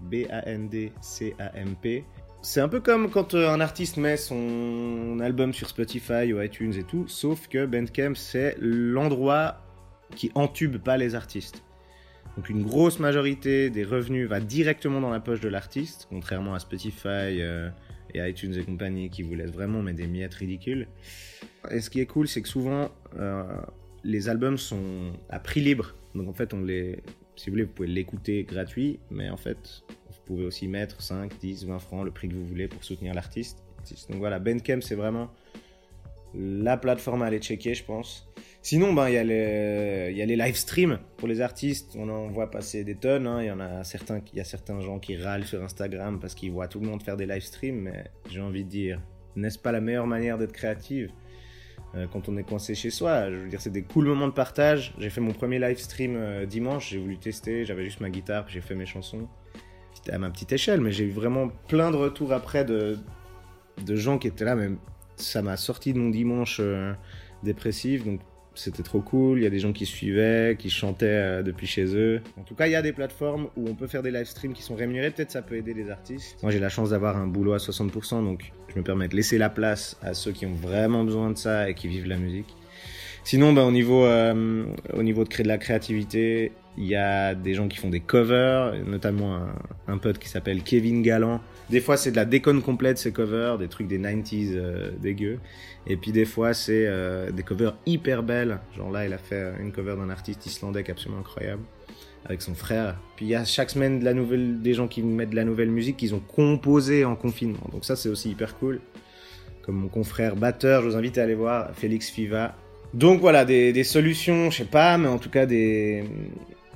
B-A-N-D-C-A-M-P. 0.93 2.05
C'est 2.45 2.59
un 2.59 2.67
peu 2.67 2.81
comme 2.81 3.09
quand 3.09 3.35
euh, 3.35 3.49
un 3.49 3.61
artiste 3.61 3.95
met 3.95 4.17
son 4.17 5.17
album 5.21 5.53
sur 5.53 5.69
Spotify 5.69 6.33
ou 6.33 6.41
iTunes 6.41 6.73
et 6.73 6.83
tout, 6.83 7.07
sauf 7.07 7.47
que 7.47 7.65
Bandcamp, 7.65 8.15
c'est 8.15 8.57
l'endroit 8.59 9.61
qui 10.17 10.29
entube 10.35 10.77
pas 10.77 10.97
les 10.97 11.15
artistes. 11.15 11.63
Donc 12.35 12.49
une 12.49 12.63
grosse 12.63 12.99
majorité 12.99 13.69
des 13.69 13.85
revenus 13.85 14.27
va 14.27 14.41
directement 14.41 14.99
dans 14.99 15.09
la 15.09 15.21
poche 15.21 15.39
de 15.39 15.47
l'artiste, 15.47 16.07
contrairement 16.09 16.53
à 16.53 16.59
Spotify 16.59 17.39
euh, 17.39 17.69
et 18.13 18.19
iTunes 18.29 18.53
et 18.55 18.63
compagnie 18.63 19.09
qui 19.09 19.23
vous 19.23 19.35
laissent 19.35 19.53
vraiment 19.53 19.81
mais 19.81 19.93
des 19.93 20.07
miettes 20.07 20.33
ridicules. 20.33 20.89
Et 21.71 21.79
ce 21.79 21.89
qui 21.89 22.01
est 22.01 22.05
cool, 22.05 22.27
c'est 22.27 22.41
que 22.41 22.49
souvent 22.49 22.91
euh, 23.17 23.43
les 24.03 24.27
albums 24.27 24.57
sont 24.57 25.13
à 25.29 25.39
prix 25.39 25.61
libre. 25.61 25.95
Donc 26.13 26.27
en 26.27 26.33
fait, 26.33 26.53
on 26.53 26.61
les, 26.61 26.99
si 27.37 27.45
vous 27.45 27.53
voulez, 27.53 27.63
vous 27.63 27.71
pouvez 27.71 27.87
l'écouter 27.87 28.43
gratuit, 28.43 28.99
mais 29.09 29.29
en 29.29 29.37
fait, 29.37 29.85
pouvez 30.25 30.45
aussi 30.45 30.67
mettre 30.67 31.01
5, 31.01 31.37
10, 31.39 31.65
20 31.65 31.79
francs, 31.79 32.05
le 32.05 32.11
prix 32.11 32.29
que 32.29 32.33
vous 32.35 32.45
voulez 32.45 32.67
pour 32.67 32.83
soutenir 32.83 33.13
l'artiste. 33.13 33.59
Donc 34.09 34.19
voilà, 34.19 34.39
Bandcamp, 34.39 34.79
c'est 34.81 34.95
vraiment 34.95 35.29
la 36.35 36.77
plateforme 36.77 37.21
à 37.21 37.25
aller 37.27 37.39
checker, 37.39 37.73
je 37.75 37.83
pense. 37.83 38.27
Sinon, 38.61 38.93
ben, 38.93 39.09
il 39.09 39.13
y, 39.13 39.17
a 39.17 39.23
les- 39.23 40.13
y 40.15 40.21
a 40.21 40.25
les 40.25 40.37
live 40.37 40.55
streams 40.55 40.97
pour 41.17 41.27
les 41.27 41.41
artistes. 41.41 41.95
On 41.97 42.07
en 42.09 42.27
voit 42.29 42.49
passer 42.49 42.83
des 42.85 42.95
tonnes. 42.95 43.27
hein. 43.27 43.41
Il 43.41 43.47
y 43.47 43.49
a 43.49 43.83
certains, 43.83 44.21
y 44.33 44.39
a 44.39 44.43
certains 44.45 44.79
gens 44.79 44.99
qui 44.99 45.17
râlent 45.17 45.43
sur 45.45 45.61
Instagram 45.61 46.19
parce 46.19 46.33
qu'ils 46.33 46.51
voient 46.51 46.69
tout 46.69 46.79
le 46.79 46.87
monde 46.87 47.03
faire 47.03 47.17
des 47.17 47.25
live 47.25 47.41
streams. 47.43 47.81
Mais 47.81 48.05
j'ai 48.29 48.39
envie 48.39 48.63
de 48.63 48.69
dire, 48.69 49.01
n'est-ce 49.35 49.59
pas 49.59 49.71
la 49.73 49.81
meilleure 49.81 50.07
manière 50.07 50.37
d'être 50.37 50.53
créative 50.53 51.11
euh, 51.95 52.07
quand 52.07 52.29
on 52.29 52.37
est 52.37 52.43
coincé 52.43 52.73
chez 52.73 52.89
soi? 52.89 53.29
Je 53.29 53.35
veux 53.35 53.49
dire, 53.49 53.59
c'est 53.59 53.69
des 53.69 53.83
cool 53.83 54.05
moments 54.05 54.29
de 54.29 54.33
partage. 54.33 54.93
J'ai 54.97 55.09
fait 55.09 55.21
mon 55.21 55.33
premier 55.33 55.59
live 55.59 55.77
stream 55.77 56.15
euh, 56.15 56.45
dimanche. 56.45 56.89
J'ai 56.91 56.99
voulu 56.99 57.17
tester. 57.17 57.65
J'avais 57.65 57.83
juste 57.83 57.99
ma 57.99 58.09
guitare, 58.09 58.47
j'ai 58.47 58.61
fait 58.61 58.75
mes 58.75 58.85
chansons. 58.85 59.27
À 60.11 60.17
ma 60.17 60.29
petite 60.29 60.51
échelle, 60.51 60.81
mais 60.81 60.91
j'ai 60.91 61.05
eu 61.05 61.11
vraiment 61.11 61.49
plein 61.67 61.89
de 61.89 61.95
retours 61.95 62.33
après 62.33 62.65
de, 62.65 62.97
de 63.85 63.95
gens 63.95 64.17
qui 64.17 64.27
étaient 64.27 64.45
là. 64.45 64.55
Même 64.55 64.77
ça 65.15 65.41
m'a 65.41 65.57
sorti 65.57 65.93
de 65.93 65.99
mon 65.99 66.09
dimanche 66.09 66.57
euh, 66.59 66.93
dépressif. 67.43 68.03
Donc 68.05 68.19
c'était 68.55 68.83
trop 68.83 69.01
cool. 69.01 69.39
Il 69.39 69.43
y 69.43 69.47
a 69.47 69.49
des 69.49 69.59
gens 69.59 69.73
qui 69.73 69.85
suivaient, 69.85 70.55
qui 70.57 70.69
chantaient 70.69 71.05
euh, 71.05 71.43
depuis 71.43 71.67
chez 71.67 71.85
eux. 71.95 72.21
En 72.39 72.43
tout 72.43 72.55
cas, 72.55 72.67
il 72.67 72.71
y 72.71 72.75
a 72.75 72.81
des 72.81 72.93
plateformes 72.93 73.47
où 73.57 73.67
on 73.67 73.75
peut 73.75 73.87
faire 73.87 74.03
des 74.03 74.11
live 74.11 74.25
streams 74.25 74.53
qui 74.53 74.61
sont 74.61 74.75
rémunérés. 74.75 75.11
Peut-être 75.11 75.31
ça 75.31 75.41
peut 75.41 75.55
aider 75.55 75.73
les 75.73 75.89
artistes. 75.89 76.37
Moi, 76.43 76.51
j'ai 76.51 76.59
la 76.59 76.69
chance 76.69 76.91
d'avoir 76.91 77.17
un 77.17 77.27
boulot 77.27 77.53
à 77.53 77.57
60%, 77.57 78.23
donc 78.23 78.51
je 78.67 78.77
me 78.77 78.83
permets 78.83 79.07
de 79.07 79.15
laisser 79.15 79.37
la 79.37 79.49
place 79.49 79.97
à 80.01 80.13
ceux 80.13 80.31
qui 80.31 80.45
ont 80.45 80.53
vraiment 80.53 81.03
besoin 81.03 81.31
de 81.31 81.37
ça 81.37 81.69
et 81.69 81.73
qui 81.73 81.87
vivent 81.87 82.07
la 82.07 82.17
musique. 82.17 82.53
Sinon, 83.23 83.53
ben, 83.53 83.63
au, 83.63 83.71
niveau, 83.71 84.03
euh, 84.03 84.65
au 84.93 85.01
niveau 85.01 85.23
de 85.23 85.29
créer 85.29 85.43
de 85.43 85.47
la 85.47 85.57
créativité, 85.57 86.51
il 86.77 86.85
y 86.85 86.95
a 86.95 87.35
des 87.35 87.53
gens 87.53 87.67
qui 87.67 87.77
font 87.77 87.89
des 87.89 87.99
covers, 87.99 88.73
notamment 88.85 89.39
un, 89.87 89.97
pote 89.97 90.17
qui 90.17 90.27
s'appelle 90.27 90.63
Kevin 90.63 91.03
Galland. 91.03 91.39
Des 91.69 91.79
fois, 91.81 91.97
c'est 91.97 92.11
de 92.11 92.15
la 92.15 92.25
déconne 92.25 92.61
complète, 92.61 92.97
ces 92.97 93.11
covers, 93.11 93.57
des 93.57 93.67
trucs 93.67 93.87
des 93.87 93.99
90s 93.99 94.51
euh, 94.53 94.91
dégueux. 94.99 95.39
Et 95.85 95.97
puis 95.97 96.11
des 96.11 96.25
fois, 96.25 96.53
c'est 96.53 96.85
euh, 96.87 97.31
des 97.31 97.43
covers 97.43 97.75
hyper 97.85 98.23
belles. 98.23 98.59
Genre 98.75 98.91
là, 98.91 99.05
il 99.05 99.13
a 99.13 99.17
fait 99.17 99.53
une 99.59 99.71
cover 99.71 99.95
d'un 99.97 100.09
artiste 100.09 100.45
islandais 100.45 100.83
qui 100.83 100.89
est 100.89 100.93
absolument 100.93 101.21
incroyable, 101.21 101.61
avec 102.25 102.41
son 102.41 102.55
frère. 102.55 102.97
Puis 103.15 103.25
il 103.27 103.29
y 103.29 103.35
a 103.35 103.45
chaque 103.45 103.69
semaine 103.69 103.99
de 103.99 104.05
la 104.05 104.15
nouvelle, 104.15 104.61
des 104.61 104.73
gens 104.73 104.87
qui 104.87 105.03
mettent 105.03 105.31
de 105.31 105.35
la 105.35 105.45
nouvelle 105.45 105.69
musique 105.69 105.97
qu'ils 105.97 106.15
ont 106.15 106.21
composé 106.21 107.05
en 107.05 107.15
confinement. 107.15 107.69
Donc 107.71 107.85
ça, 107.85 107.95
c'est 107.95 108.09
aussi 108.09 108.31
hyper 108.31 108.57
cool. 108.57 108.81
Comme 109.61 109.75
mon 109.75 109.89
confrère 109.89 110.35
batteur, 110.35 110.81
je 110.81 110.89
vous 110.89 110.95
invite 110.95 111.19
à 111.19 111.23
aller 111.23 111.35
voir 111.35 111.69
Félix 111.75 112.09
Fiva. 112.09 112.55
Donc 112.93 113.21
voilà, 113.21 113.45
des, 113.45 113.73
des 113.73 113.83
solutions, 113.83 114.51
je 114.51 114.57
sais 114.57 114.65
pas, 114.65 114.97
mais 114.97 115.07
en 115.07 115.17
tout 115.17 115.29
cas 115.29 115.45
des, 115.45 116.03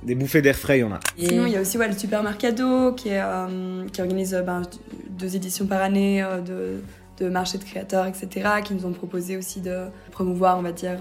des 0.03 0.15
bouffées 0.15 0.41
d'air 0.41 0.55
frais, 0.55 0.77
il 0.79 0.81
y 0.81 0.83
en 0.83 0.91
a. 0.93 0.99
Sinon, 1.17 1.45
il 1.45 1.53
y 1.53 1.57
a 1.57 1.61
aussi 1.61 1.77
ouais, 1.77 1.87
le 1.87 1.97
Supermercado 1.97 2.93
qui, 2.93 3.09
est, 3.09 3.21
euh, 3.21 3.85
qui 3.91 4.01
organise 4.01 4.33
euh, 4.33 4.41
ben, 4.41 4.61
deux 5.09 5.35
éditions 5.35 5.65
par 5.65 5.81
année 5.81 6.21
euh, 6.23 6.39
de, 6.39 6.81
de 7.19 7.29
marchés 7.29 7.57
de 7.57 7.63
créateurs, 7.63 8.05
etc., 8.05 8.47
qui 8.63 8.73
nous 8.75 8.85
ont 8.85 8.91
proposé 8.93 9.37
aussi 9.37 9.59
de 9.61 9.85
promouvoir, 10.11 10.57
on 10.59 10.61
va 10.61 10.71
dire, 10.71 10.97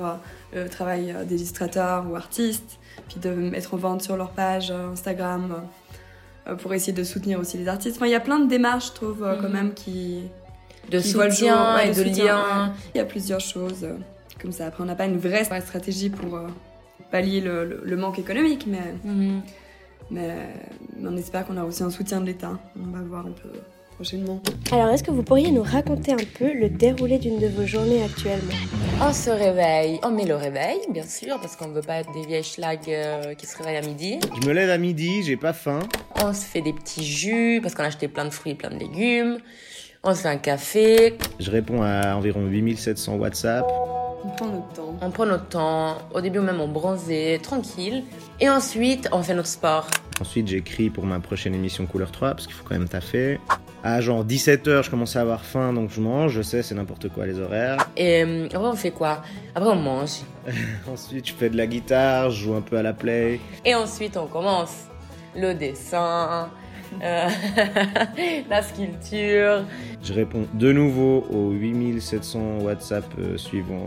euh, 0.55 0.65
le 0.65 0.69
travail 0.71 1.15
d'illustrateurs 1.26 2.07
ou 2.11 2.17
artistes, 2.17 2.79
puis 3.09 3.19
de 3.21 3.31
mettre 3.31 3.75
en 3.75 3.76
vente 3.76 4.03
sur 4.03 4.17
leur 4.17 4.31
page 4.31 4.71
euh, 4.71 4.91
Instagram 4.93 5.57
euh, 6.49 6.55
pour 6.57 6.73
essayer 6.75 6.93
de 6.95 7.05
soutenir 7.05 7.38
aussi 7.38 7.59
les 7.59 7.69
artistes. 7.69 7.97
Enfin, 7.97 8.07
il 8.07 8.12
y 8.12 8.17
a 8.17 8.21
plein 8.21 8.38
de 8.38 8.49
démarches, 8.49 8.87
je 8.88 8.93
trouve, 8.93 9.23
euh, 9.25 9.37
quand 9.37 9.49
Mhm. 9.49 9.53
même, 9.53 9.75
qui. 9.75 10.23
De 10.91 11.00
qui 11.00 11.12
voient 11.15 11.25
le 11.26 11.31
soutien 11.33 11.57
jour. 11.57 11.75
Ouais, 11.75 11.87
et 11.87 11.91
de 11.91 11.95
soutien, 12.09 12.25
lien. 12.37 12.67
ouais. 12.69 12.73
Il 12.95 12.99
y 12.99 13.00
a 13.00 13.05
plusieurs 13.05 13.41
choses 13.41 13.83
euh, 13.83 13.97
comme 14.41 14.53
ça. 14.53 14.67
Après, 14.67 14.83
on 14.83 14.87
n'a 14.87 14.95
pas 14.95 15.07
une 15.07 15.19
vraie 15.19 15.43
stratégie 15.45 16.11
pour 16.11 16.37
euh, 16.37 16.47
pallier 17.11 17.41
le, 17.41 17.65
le- 17.65 17.81
le 17.85 17.97
manque 17.97 18.19
économique, 18.19 18.67
mais, 18.67 18.79
Mhm. 19.05 19.41
mais, 20.11 20.35
mais 20.99 21.09
on 21.09 21.17
espère 21.17 21.47
qu'on 21.47 21.57
aura 21.57 21.67
aussi 21.67 21.83
un 21.83 21.91
soutien 21.91 22.21
de 22.21 22.27
l'État. 22.27 22.59
On 22.79 22.91
va 22.97 23.03
voir 23.03 23.27
un 23.27 23.31
peu 23.33 23.49
prochainement. 23.95 24.43
Alors, 24.73 24.89
est-ce 24.91 25.03
que 25.03 25.11
vous 25.11 25.23
pourriez 25.23 25.51
nous 25.51 25.63
raconter 25.63 26.13
un 26.13 26.17
peu 26.39 26.53
le 26.53 26.69
déroulé 26.69 27.19
d'une 27.19 27.39
de 27.39 27.47
vos 27.49 27.65
journées 27.65 28.03
actuellement? 28.03 28.53
On 29.01 29.13
se 29.13 29.31
réveille, 29.31 29.99
on 30.03 30.11
met 30.11 30.25
le 30.27 30.37
réveil, 30.37 30.79
bien 30.91 31.03
sûr, 31.05 31.39
parce 31.41 31.57
qu'on 31.57 31.69
veut 31.69 31.81
pas 31.83 31.97
être 32.01 32.13
des 32.13 32.27
vieilles 32.27 32.43
schlags 32.43 32.81
euh, 32.89 33.35
qui 33.35 33.47
se 33.47 33.57
réveillent 33.57 33.77
à 33.77 33.87
midi. 33.87 34.19
Je 34.43 34.47
me 34.49 34.53
lève 34.53 34.69
à 34.71 34.77
midi, 34.79 35.23
j'ai 35.23 35.37
pas 35.37 35.53
faim. 35.55 35.81
On 36.23 36.33
se 36.35 36.45
fait 36.45 36.61
des 36.63 36.73
petits 36.75 37.05
jus, 37.05 37.61
parce 37.63 37.75
qu'on 37.75 37.85
a 37.85 37.87
acheté 37.87 38.09
plein 38.09 38.25
de 38.27 38.31
fruits, 38.31 38.55
plein 38.55 38.71
de 38.71 38.79
légumes. 38.79 39.39
On 40.05 40.15
se 40.15 40.21
fait 40.21 40.29
un 40.29 40.37
café. 40.37 41.17
Je 41.41 41.51
réponds 41.51 41.83
à 41.83 42.15
environ 42.17 42.47
8700 42.47 43.17
WhatsApp. 43.17 43.67
On 44.26 44.30
prend 44.30 44.47
notre 44.47 44.73
temps. 44.73 44.99
On 45.00 45.11
prend 45.11 45.26
notre 45.26 45.47
temps. 45.47 45.99
Au 46.12 46.21
début, 46.21 46.40
même, 46.40 46.61
on 46.61 46.66
bronzait, 46.66 47.38
tranquille. 47.40 48.02
Et 48.40 48.49
ensuite, 48.49 49.09
on 49.12 49.23
fait 49.23 49.35
notre 49.35 49.49
sport. 49.49 49.87
Ensuite, 50.21 50.49
j'écris 50.49 50.90
pour 50.90 51.06
ma 51.06 51.21
prochaine 51.21 51.54
émission 51.54 51.87
Couleur 51.87 52.11
3 52.11 52.30
parce 52.30 52.47
qu'il 52.47 52.56
faut 52.56 52.64
quand 52.64 52.76
même 52.76 52.88
taffer. 52.88 53.38
À 53.85 54.00
genre 54.00 54.25
17h, 54.25 54.83
je 54.83 54.90
commence 54.90 55.14
à 55.14 55.21
avoir 55.21 55.45
faim 55.45 55.73
donc 55.73 55.90
je 55.90 56.00
mange. 56.00 56.33
Je 56.33 56.42
sais, 56.42 56.64
c'est 56.64 56.75
n'importe 56.75 57.09
quoi 57.09 57.25
les 57.25 57.38
horaires. 57.38 57.88
Et 57.97 58.25
euh, 58.25 58.47
après, 58.47 58.66
on 58.66 58.75
fait 58.75 58.90
quoi? 58.90 59.23
Après, 59.54 59.71
on 59.71 59.76
mange. 59.76 60.23
Ensuite, 60.92 61.28
je 61.28 61.35
fais 61.35 61.49
de 61.49 61.56
la 61.56 61.68
guitare, 61.68 62.30
je 62.30 62.45
joue 62.47 62.54
un 62.54 62.62
peu 62.62 62.78
à 62.78 62.83
la 62.83 62.95
play. 62.95 63.38
Et 63.64 63.76
ensuite, 63.76 64.16
on 64.16 64.26
commence 64.26 64.87
le 65.37 65.54
dessin, 65.54 66.50
euh, 67.02 67.28
la 68.50 68.62
sculpture. 68.62 69.64
Je 70.02 70.12
réponds 70.12 70.47
de 70.55 70.73
nouveau 70.73 71.26
aux 71.31 71.50
8700 71.52 72.59
WhatsApp 72.61 73.05
euh, 73.19 73.37
suivants. 73.37 73.87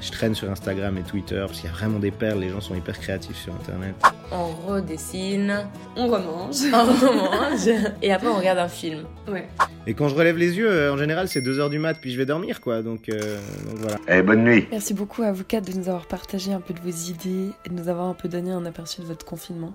Je 0.00 0.10
traîne 0.10 0.34
sur 0.34 0.50
Instagram 0.50 0.98
et 0.98 1.02
Twitter 1.02 1.44
parce 1.46 1.60
qu'il 1.60 1.70
y 1.70 1.72
a 1.72 1.76
vraiment 1.76 2.00
des 2.00 2.10
perles, 2.10 2.40
les 2.40 2.48
gens 2.48 2.60
sont 2.60 2.74
hyper 2.74 2.98
créatifs 2.98 3.36
sur 3.36 3.54
internet. 3.54 3.94
On 4.32 4.48
redessine. 4.66 5.64
On 5.96 6.08
remange. 6.08 6.56
On 6.72 6.84
remange. 6.84 7.68
Et 8.02 8.12
après, 8.12 8.26
on 8.26 8.38
regarde 8.38 8.58
un 8.58 8.68
film. 8.68 9.04
Ouais. 9.28 9.46
Et 9.86 9.94
quand 9.94 10.08
je 10.08 10.14
relève 10.14 10.36
les 10.36 10.56
yeux, 10.56 10.70
euh, 10.70 10.92
en 10.92 10.96
général, 10.96 11.28
c'est 11.28 11.40
2h 11.40 11.70
du 11.70 11.78
mat, 11.78 11.94
puis 12.00 12.10
je 12.10 12.18
vais 12.18 12.26
dormir, 12.26 12.60
quoi. 12.60 12.82
Donc, 12.82 13.08
euh, 13.08 13.38
donc 13.66 13.78
voilà. 13.78 13.96
Eh, 14.08 14.22
bonne 14.22 14.42
nuit. 14.42 14.66
Merci 14.70 14.94
beaucoup 14.94 15.22
à 15.22 15.32
vous 15.32 15.44
quatre 15.44 15.70
de 15.72 15.78
nous 15.78 15.88
avoir 15.88 16.06
partagé 16.06 16.52
un 16.52 16.60
peu 16.60 16.74
de 16.74 16.80
vos 16.80 16.88
idées 16.88 17.50
et 17.64 17.68
de 17.68 17.74
nous 17.74 17.88
avoir 17.88 18.06
un 18.06 18.14
peu 18.14 18.28
donné 18.28 18.50
un 18.50 18.64
aperçu 18.64 19.00
de 19.02 19.06
votre 19.06 19.24
confinement. 19.24 19.72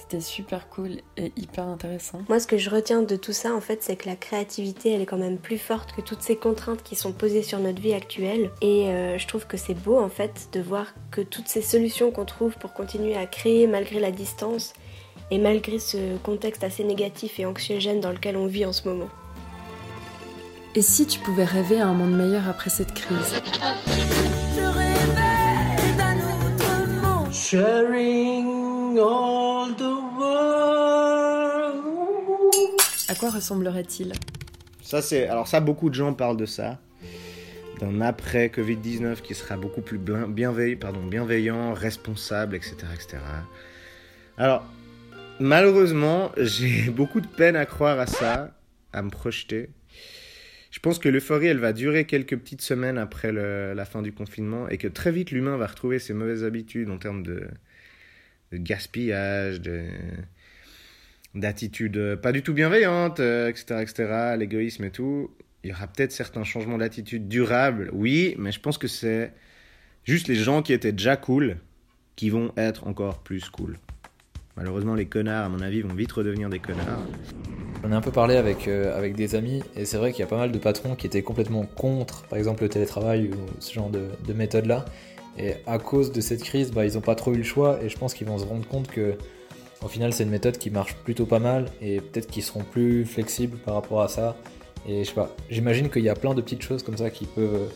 C'était 0.00 0.20
super 0.20 0.68
cool 0.68 0.98
et 1.16 1.32
hyper 1.36 1.64
intéressant. 1.64 2.22
Moi, 2.28 2.38
ce 2.38 2.46
que 2.46 2.56
je 2.56 2.70
retiens 2.70 3.02
de 3.02 3.16
tout 3.16 3.32
ça, 3.32 3.52
en 3.52 3.60
fait, 3.60 3.82
c'est 3.82 3.96
que 3.96 4.08
la 4.08 4.14
créativité, 4.14 4.92
elle 4.92 5.00
est 5.00 5.06
quand 5.06 5.18
même 5.18 5.38
plus 5.38 5.58
forte 5.58 5.90
que 5.92 6.00
toutes 6.00 6.22
ces 6.22 6.36
contraintes 6.36 6.84
qui 6.84 6.94
sont 6.94 7.10
posées 7.10 7.42
sur 7.42 7.58
notre 7.58 7.82
vie 7.82 7.94
actuelle. 7.94 8.50
Et 8.62 8.90
euh, 8.90 9.18
je 9.18 9.26
trouve 9.26 9.48
que 9.48 9.56
c'est 9.56 9.74
beau, 9.74 9.98
en 9.98 10.08
fait, 10.08 10.50
de 10.52 10.60
voir 10.60 10.86
que 11.10 11.20
toutes 11.20 11.48
ces 11.48 11.62
solutions 11.62 12.12
qu'on 12.12 12.24
trouve 12.24 12.56
pour 12.58 12.74
continuer 12.74 13.16
à 13.16 13.26
créer 13.26 13.66
malgré 13.66 13.98
la 13.98 14.12
distance 14.12 14.72
et 15.32 15.38
malgré 15.38 15.80
ce 15.80 16.16
contexte 16.18 16.62
assez 16.62 16.84
négatif 16.84 17.40
et 17.40 17.44
anxiogène 17.44 18.00
dans 18.00 18.12
lequel 18.12 18.36
on 18.36 18.46
vit 18.46 18.66
en 18.66 18.72
ce 18.72 18.88
moment. 18.88 19.08
Et 20.76 20.82
si 20.82 21.06
tu 21.06 21.18
pouvais 21.18 21.44
rêver 21.44 21.80
à 21.80 21.88
un 21.88 21.94
monde 21.94 22.16
meilleur 22.16 22.48
après 22.48 22.70
cette 22.70 22.94
crise? 22.94 23.34
Sharing 27.32 28.57
all 28.98 29.74
the 29.76 30.18
world. 30.18 31.84
À 33.08 33.14
quoi 33.14 33.30
ressemblerait-il 33.30 34.12
Ça, 34.82 35.00
c'est. 35.02 35.26
Alors, 35.28 35.48
ça, 35.48 35.60
beaucoup 35.60 35.88
de 35.90 35.94
gens 35.94 36.12
parlent 36.14 36.36
de 36.36 36.46
ça. 36.46 36.78
D'un 37.80 38.00
après 38.00 38.48
Covid-19 38.48 39.20
qui 39.22 39.34
sera 39.34 39.56
beaucoup 39.56 39.80
plus 39.82 39.98
bienveillant, 39.98 40.76
pardon, 40.78 41.00
bienveillant, 41.06 41.72
responsable, 41.74 42.56
etc., 42.56 42.74
etc. 42.92 43.18
Alors, 44.36 44.64
malheureusement, 45.38 46.32
j'ai 46.36 46.90
beaucoup 46.90 47.20
de 47.20 47.26
peine 47.28 47.54
à 47.56 47.66
croire 47.66 48.00
à 48.00 48.06
ça, 48.06 48.52
à 48.92 49.02
me 49.02 49.10
projeter. 49.10 49.70
Je 50.70 50.80
pense 50.80 50.98
que 50.98 51.08
l'euphorie, 51.08 51.46
elle 51.46 51.58
va 51.60 51.72
durer 51.72 52.04
quelques 52.04 52.36
petites 52.36 52.62
semaines 52.62 52.98
après 52.98 53.32
le- 53.32 53.72
la 53.74 53.84
fin 53.84 54.02
du 54.02 54.12
confinement 54.12 54.68
et 54.68 54.76
que 54.76 54.86
très 54.88 55.10
vite 55.12 55.30
l'humain 55.30 55.56
va 55.56 55.66
retrouver 55.66 55.98
ses 55.98 56.12
mauvaises 56.14 56.44
habitudes 56.44 56.90
en 56.90 56.98
termes 56.98 57.22
de, 57.22 57.48
de 58.52 58.58
gaspillage, 58.58 59.60
de 59.60 59.84
d'attitudes 61.34 62.16
pas 62.16 62.32
du 62.32 62.42
tout 62.42 62.52
bienveillantes, 62.52 63.20
euh, 63.20 63.48
etc., 63.48 63.82
etc., 63.82 64.34
l'égoïsme 64.36 64.84
et 64.84 64.90
tout. 64.90 65.30
Il 65.64 65.70
y 65.70 65.72
aura 65.72 65.86
peut-être 65.86 66.12
certains 66.12 66.44
changements 66.44 66.78
d'attitude 66.78 67.28
durables, 67.28 67.90
oui, 67.92 68.34
mais 68.38 68.52
je 68.52 68.60
pense 68.60 68.78
que 68.78 68.88
c'est 68.88 69.32
juste 70.04 70.28
les 70.28 70.36
gens 70.36 70.62
qui 70.62 70.72
étaient 70.72 70.92
déjà 70.92 71.16
cool 71.16 71.58
qui 72.16 72.30
vont 72.30 72.52
être 72.56 72.86
encore 72.86 73.22
plus 73.22 73.48
cool. 73.50 73.78
Malheureusement, 74.56 74.94
les 74.94 75.06
connards, 75.06 75.44
à 75.44 75.48
mon 75.48 75.60
avis, 75.60 75.82
vont 75.82 75.94
vite 75.94 76.10
redevenir 76.10 76.48
des 76.48 76.58
connards. 76.58 77.06
On 77.84 77.92
a 77.92 77.96
un 77.96 78.00
peu 78.00 78.10
parlé 78.10 78.36
avec, 78.36 78.66
euh, 78.66 78.96
avec 78.96 79.14
des 79.14 79.36
amis, 79.36 79.62
et 79.76 79.84
c'est 79.84 79.98
vrai 79.98 80.10
qu'il 80.10 80.20
y 80.20 80.24
a 80.24 80.26
pas 80.26 80.36
mal 80.36 80.50
de 80.50 80.58
patrons 80.58 80.96
qui 80.96 81.06
étaient 81.06 81.22
complètement 81.22 81.64
contre, 81.64 82.24
par 82.24 82.38
exemple, 82.38 82.64
le 82.64 82.68
télétravail 82.68 83.30
ou 83.30 83.60
ce 83.60 83.72
genre 83.72 83.90
de, 83.90 84.08
de 84.26 84.32
méthode-là. 84.32 84.84
Et 85.38 85.54
à 85.66 85.78
cause 85.78 86.10
de 86.12 86.20
cette 86.20 86.42
crise, 86.42 86.72
bah, 86.72 86.84
ils 86.84 86.94
n'ont 86.94 87.00
pas 87.00 87.14
trop 87.14 87.32
eu 87.32 87.36
le 87.36 87.44
choix, 87.44 87.78
et 87.82 87.88
je 87.88 87.96
pense 87.96 88.12
qu'ils 88.12 88.26
vont 88.26 88.38
se 88.38 88.44
rendre 88.44 88.66
compte 88.66 88.88
que, 88.88 89.14
au 89.82 89.88
final, 89.88 90.12
c'est 90.12 90.24
une 90.24 90.30
méthode 90.30 90.58
qui 90.58 90.70
marche 90.70 90.96
plutôt 90.96 91.26
pas 91.26 91.38
mal, 91.38 91.66
et 91.80 92.00
peut-être 92.00 92.26
qu'ils 92.26 92.42
seront 92.42 92.64
plus 92.64 93.04
flexibles 93.04 93.56
par 93.58 93.74
rapport 93.74 94.02
à 94.02 94.08
ça. 94.08 94.36
Et 94.88 95.04
je 95.04 95.08
sais 95.08 95.14
pas, 95.14 95.34
j'imagine 95.48 95.90
qu'il 95.90 96.02
y 96.02 96.08
a 96.08 96.14
plein 96.14 96.34
de 96.34 96.42
petites 96.42 96.62
choses 96.62 96.82
comme 96.82 96.96
ça 96.96 97.10
qui 97.10 97.26
peuvent, 97.26 97.70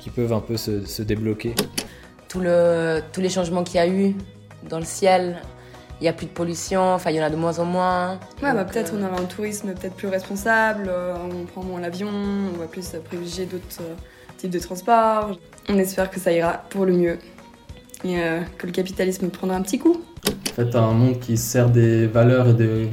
qui 0.00 0.10
peuvent 0.10 0.32
un 0.32 0.40
peu 0.40 0.56
se, 0.56 0.84
se 0.84 1.02
débloquer. 1.02 1.54
Tout 2.28 2.40
le, 2.40 3.00
tous 3.12 3.20
les 3.20 3.28
changements 3.28 3.62
qu'il 3.62 3.76
y 3.76 3.78
a 3.78 3.88
eu 3.88 4.14
dans 4.68 4.78
le 4.78 4.84
ciel, 4.84 5.40
il 6.00 6.02
n'y 6.02 6.08
a 6.08 6.12
plus 6.12 6.26
de 6.26 6.32
pollution, 6.32 6.82
enfin, 6.94 7.10
il 7.10 7.16
y 7.16 7.20
en 7.20 7.24
a 7.24 7.30
de 7.30 7.36
moins 7.36 7.58
en 7.60 7.64
moins. 7.64 8.18
Ouais, 8.42 8.52
bah 8.52 8.64
peut-être 8.64 8.92
euh, 8.94 8.98
on 9.00 9.06
aura 9.06 9.20
un 9.20 9.26
tourisme 9.26 9.72
peut-être 9.74 9.94
plus 9.94 10.08
responsable, 10.08 10.86
euh, 10.88 11.14
on 11.32 11.44
prend 11.44 11.62
moins 11.62 11.80
l'avion, 11.80 12.08
on 12.08 12.58
va 12.58 12.66
plus 12.66 12.96
privilégier 13.04 13.46
d'autres 13.46 13.64
euh, 13.80 13.94
de 14.50 14.58
transports. 14.58 15.38
On 15.68 15.78
espère 15.78 16.10
que 16.10 16.20
ça 16.20 16.32
ira 16.32 16.62
pour 16.70 16.84
le 16.86 16.92
mieux 16.92 17.18
et 18.04 18.18
euh, 18.20 18.40
que 18.58 18.66
le 18.66 18.72
capitalisme 18.72 19.28
prendra 19.28 19.56
un 19.56 19.62
petit 19.62 19.78
coup. 19.78 20.02
En 20.26 20.54
fait, 20.54 20.74
un 20.76 20.92
monde 20.92 21.18
qui 21.20 21.36
sert 21.36 21.70
des 21.70 22.06
valeurs 22.06 22.48
et, 22.50 22.54
de- 22.54 22.86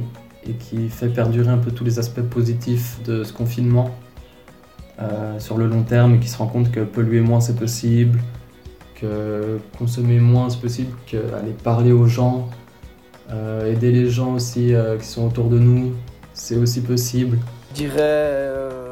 et 0.48 0.52
qui 0.54 0.88
fait 0.88 1.08
perdurer 1.08 1.48
un 1.50 1.58
peu 1.58 1.70
tous 1.70 1.84
les 1.84 1.98
aspects 1.98 2.20
positifs 2.22 3.00
de 3.04 3.22
ce 3.24 3.32
confinement 3.32 3.90
euh, 5.00 5.38
sur 5.38 5.56
le 5.58 5.66
long 5.66 5.82
terme 5.82 6.14
et 6.14 6.18
qui 6.18 6.28
se 6.28 6.36
rend 6.38 6.46
compte 6.46 6.70
que 6.72 6.80
polluer 6.80 7.20
moins 7.20 7.40
c'est 7.40 7.56
possible, 7.56 8.18
que 9.00 9.58
consommer 9.78 10.18
moins 10.18 10.50
c'est 10.50 10.60
possible, 10.60 10.92
qu'aller 11.06 11.52
parler 11.62 11.92
aux 11.92 12.06
gens, 12.06 12.48
euh, 13.30 13.70
aider 13.72 13.92
les 13.92 14.10
gens 14.10 14.34
aussi 14.34 14.74
euh, 14.74 14.98
qui 14.98 15.06
sont 15.06 15.26
autour 15.26 15.48
de 15.48 15.58
nous, 15.58 15.92
c'est 16.34 16.56
aussi 16.56 16.80
possible. 16.82 17.38
Je 17.70 17.74
dirais 17.76 17.96
euh, 18.00 18.91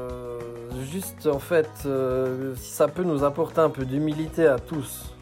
juste 0.90 1.26
en 1.26 1.38
fait 1.38 1.70
euh, 1.86 2.54
si 2.56 2.72
ça 2.72 2.88
peut 2.88 3.04
nous 3.04 3.24
apporter 3.24 3.60
un 3.60 3.70
peu 3.70 3.84
d'humilité 3.84 4.46
à 4.46 4.58
tous. 4.58 5.14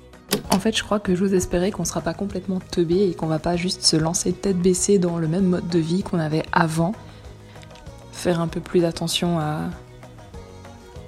En 0.50 0.58
fait, 0.58 0.76
je 0.76 0.82
crois 0.82 1.00
que 1.00 1.14
j'ose 1.14 1.34
espérer 1.34 1.70
qu'on 1.70 1.84
sera 1.84 2.00
pas 2.00 2.14
complètement 2.14 2.60
teubé 2.60 3.08
et 3.08 3.14
qu'on 3.14 3.26
va 3.26 3.38
pas 3.38 3.56
juste 3.56 3.82
se 3.82 3.96
lancer 3.96 4.32
tête 4.32 4.58
baissée 4.58 4.98
dans 4.98 5.18
le 5.18 5.26
même 5.28 5.46
mode 5.46 5.68
de 5.68 5.78
vie 5.78 6.02
qu'on 6.02 6.18
avait 6.18 6.44
avant. 6.52 6.92
Faire 8.12 8.40
un 8.40 8.48
peu 8.48 8.60
plus 8.60 8.84
attention 8.84 9.38
à, 9.38 9.70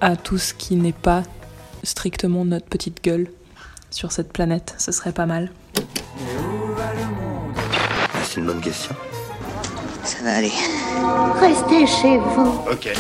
à 0.01 0.17
tout 0.17 0.39
ce 0.39 0.55
qui 0.55 0.77
n'est 0.77 0.93
pas 0.93 1.23
strictement 1.83 2.45
notre 2.45 2.67
petite 2.67 3.03
gueule 3.03 3.29
sur 3.91 4.13
cette 4.13 4.33
planète, 4.33 4.75
ce 4.79 4.93
serait 4.93 5.13
pas 5.13 5.27
mal. 5.27 5.51
C'est 8.23 8.41
une 8.41 8.47
bonne 8.47 8.61
question. 8.61 8.95
Ça 10.05 10.23
va 10.23 10.37
aller. 10.37 10.53
Restez 11.41 11.87
chez 11.87 12.19
vous. 12.19 12.63
Ok. 12.71 12.91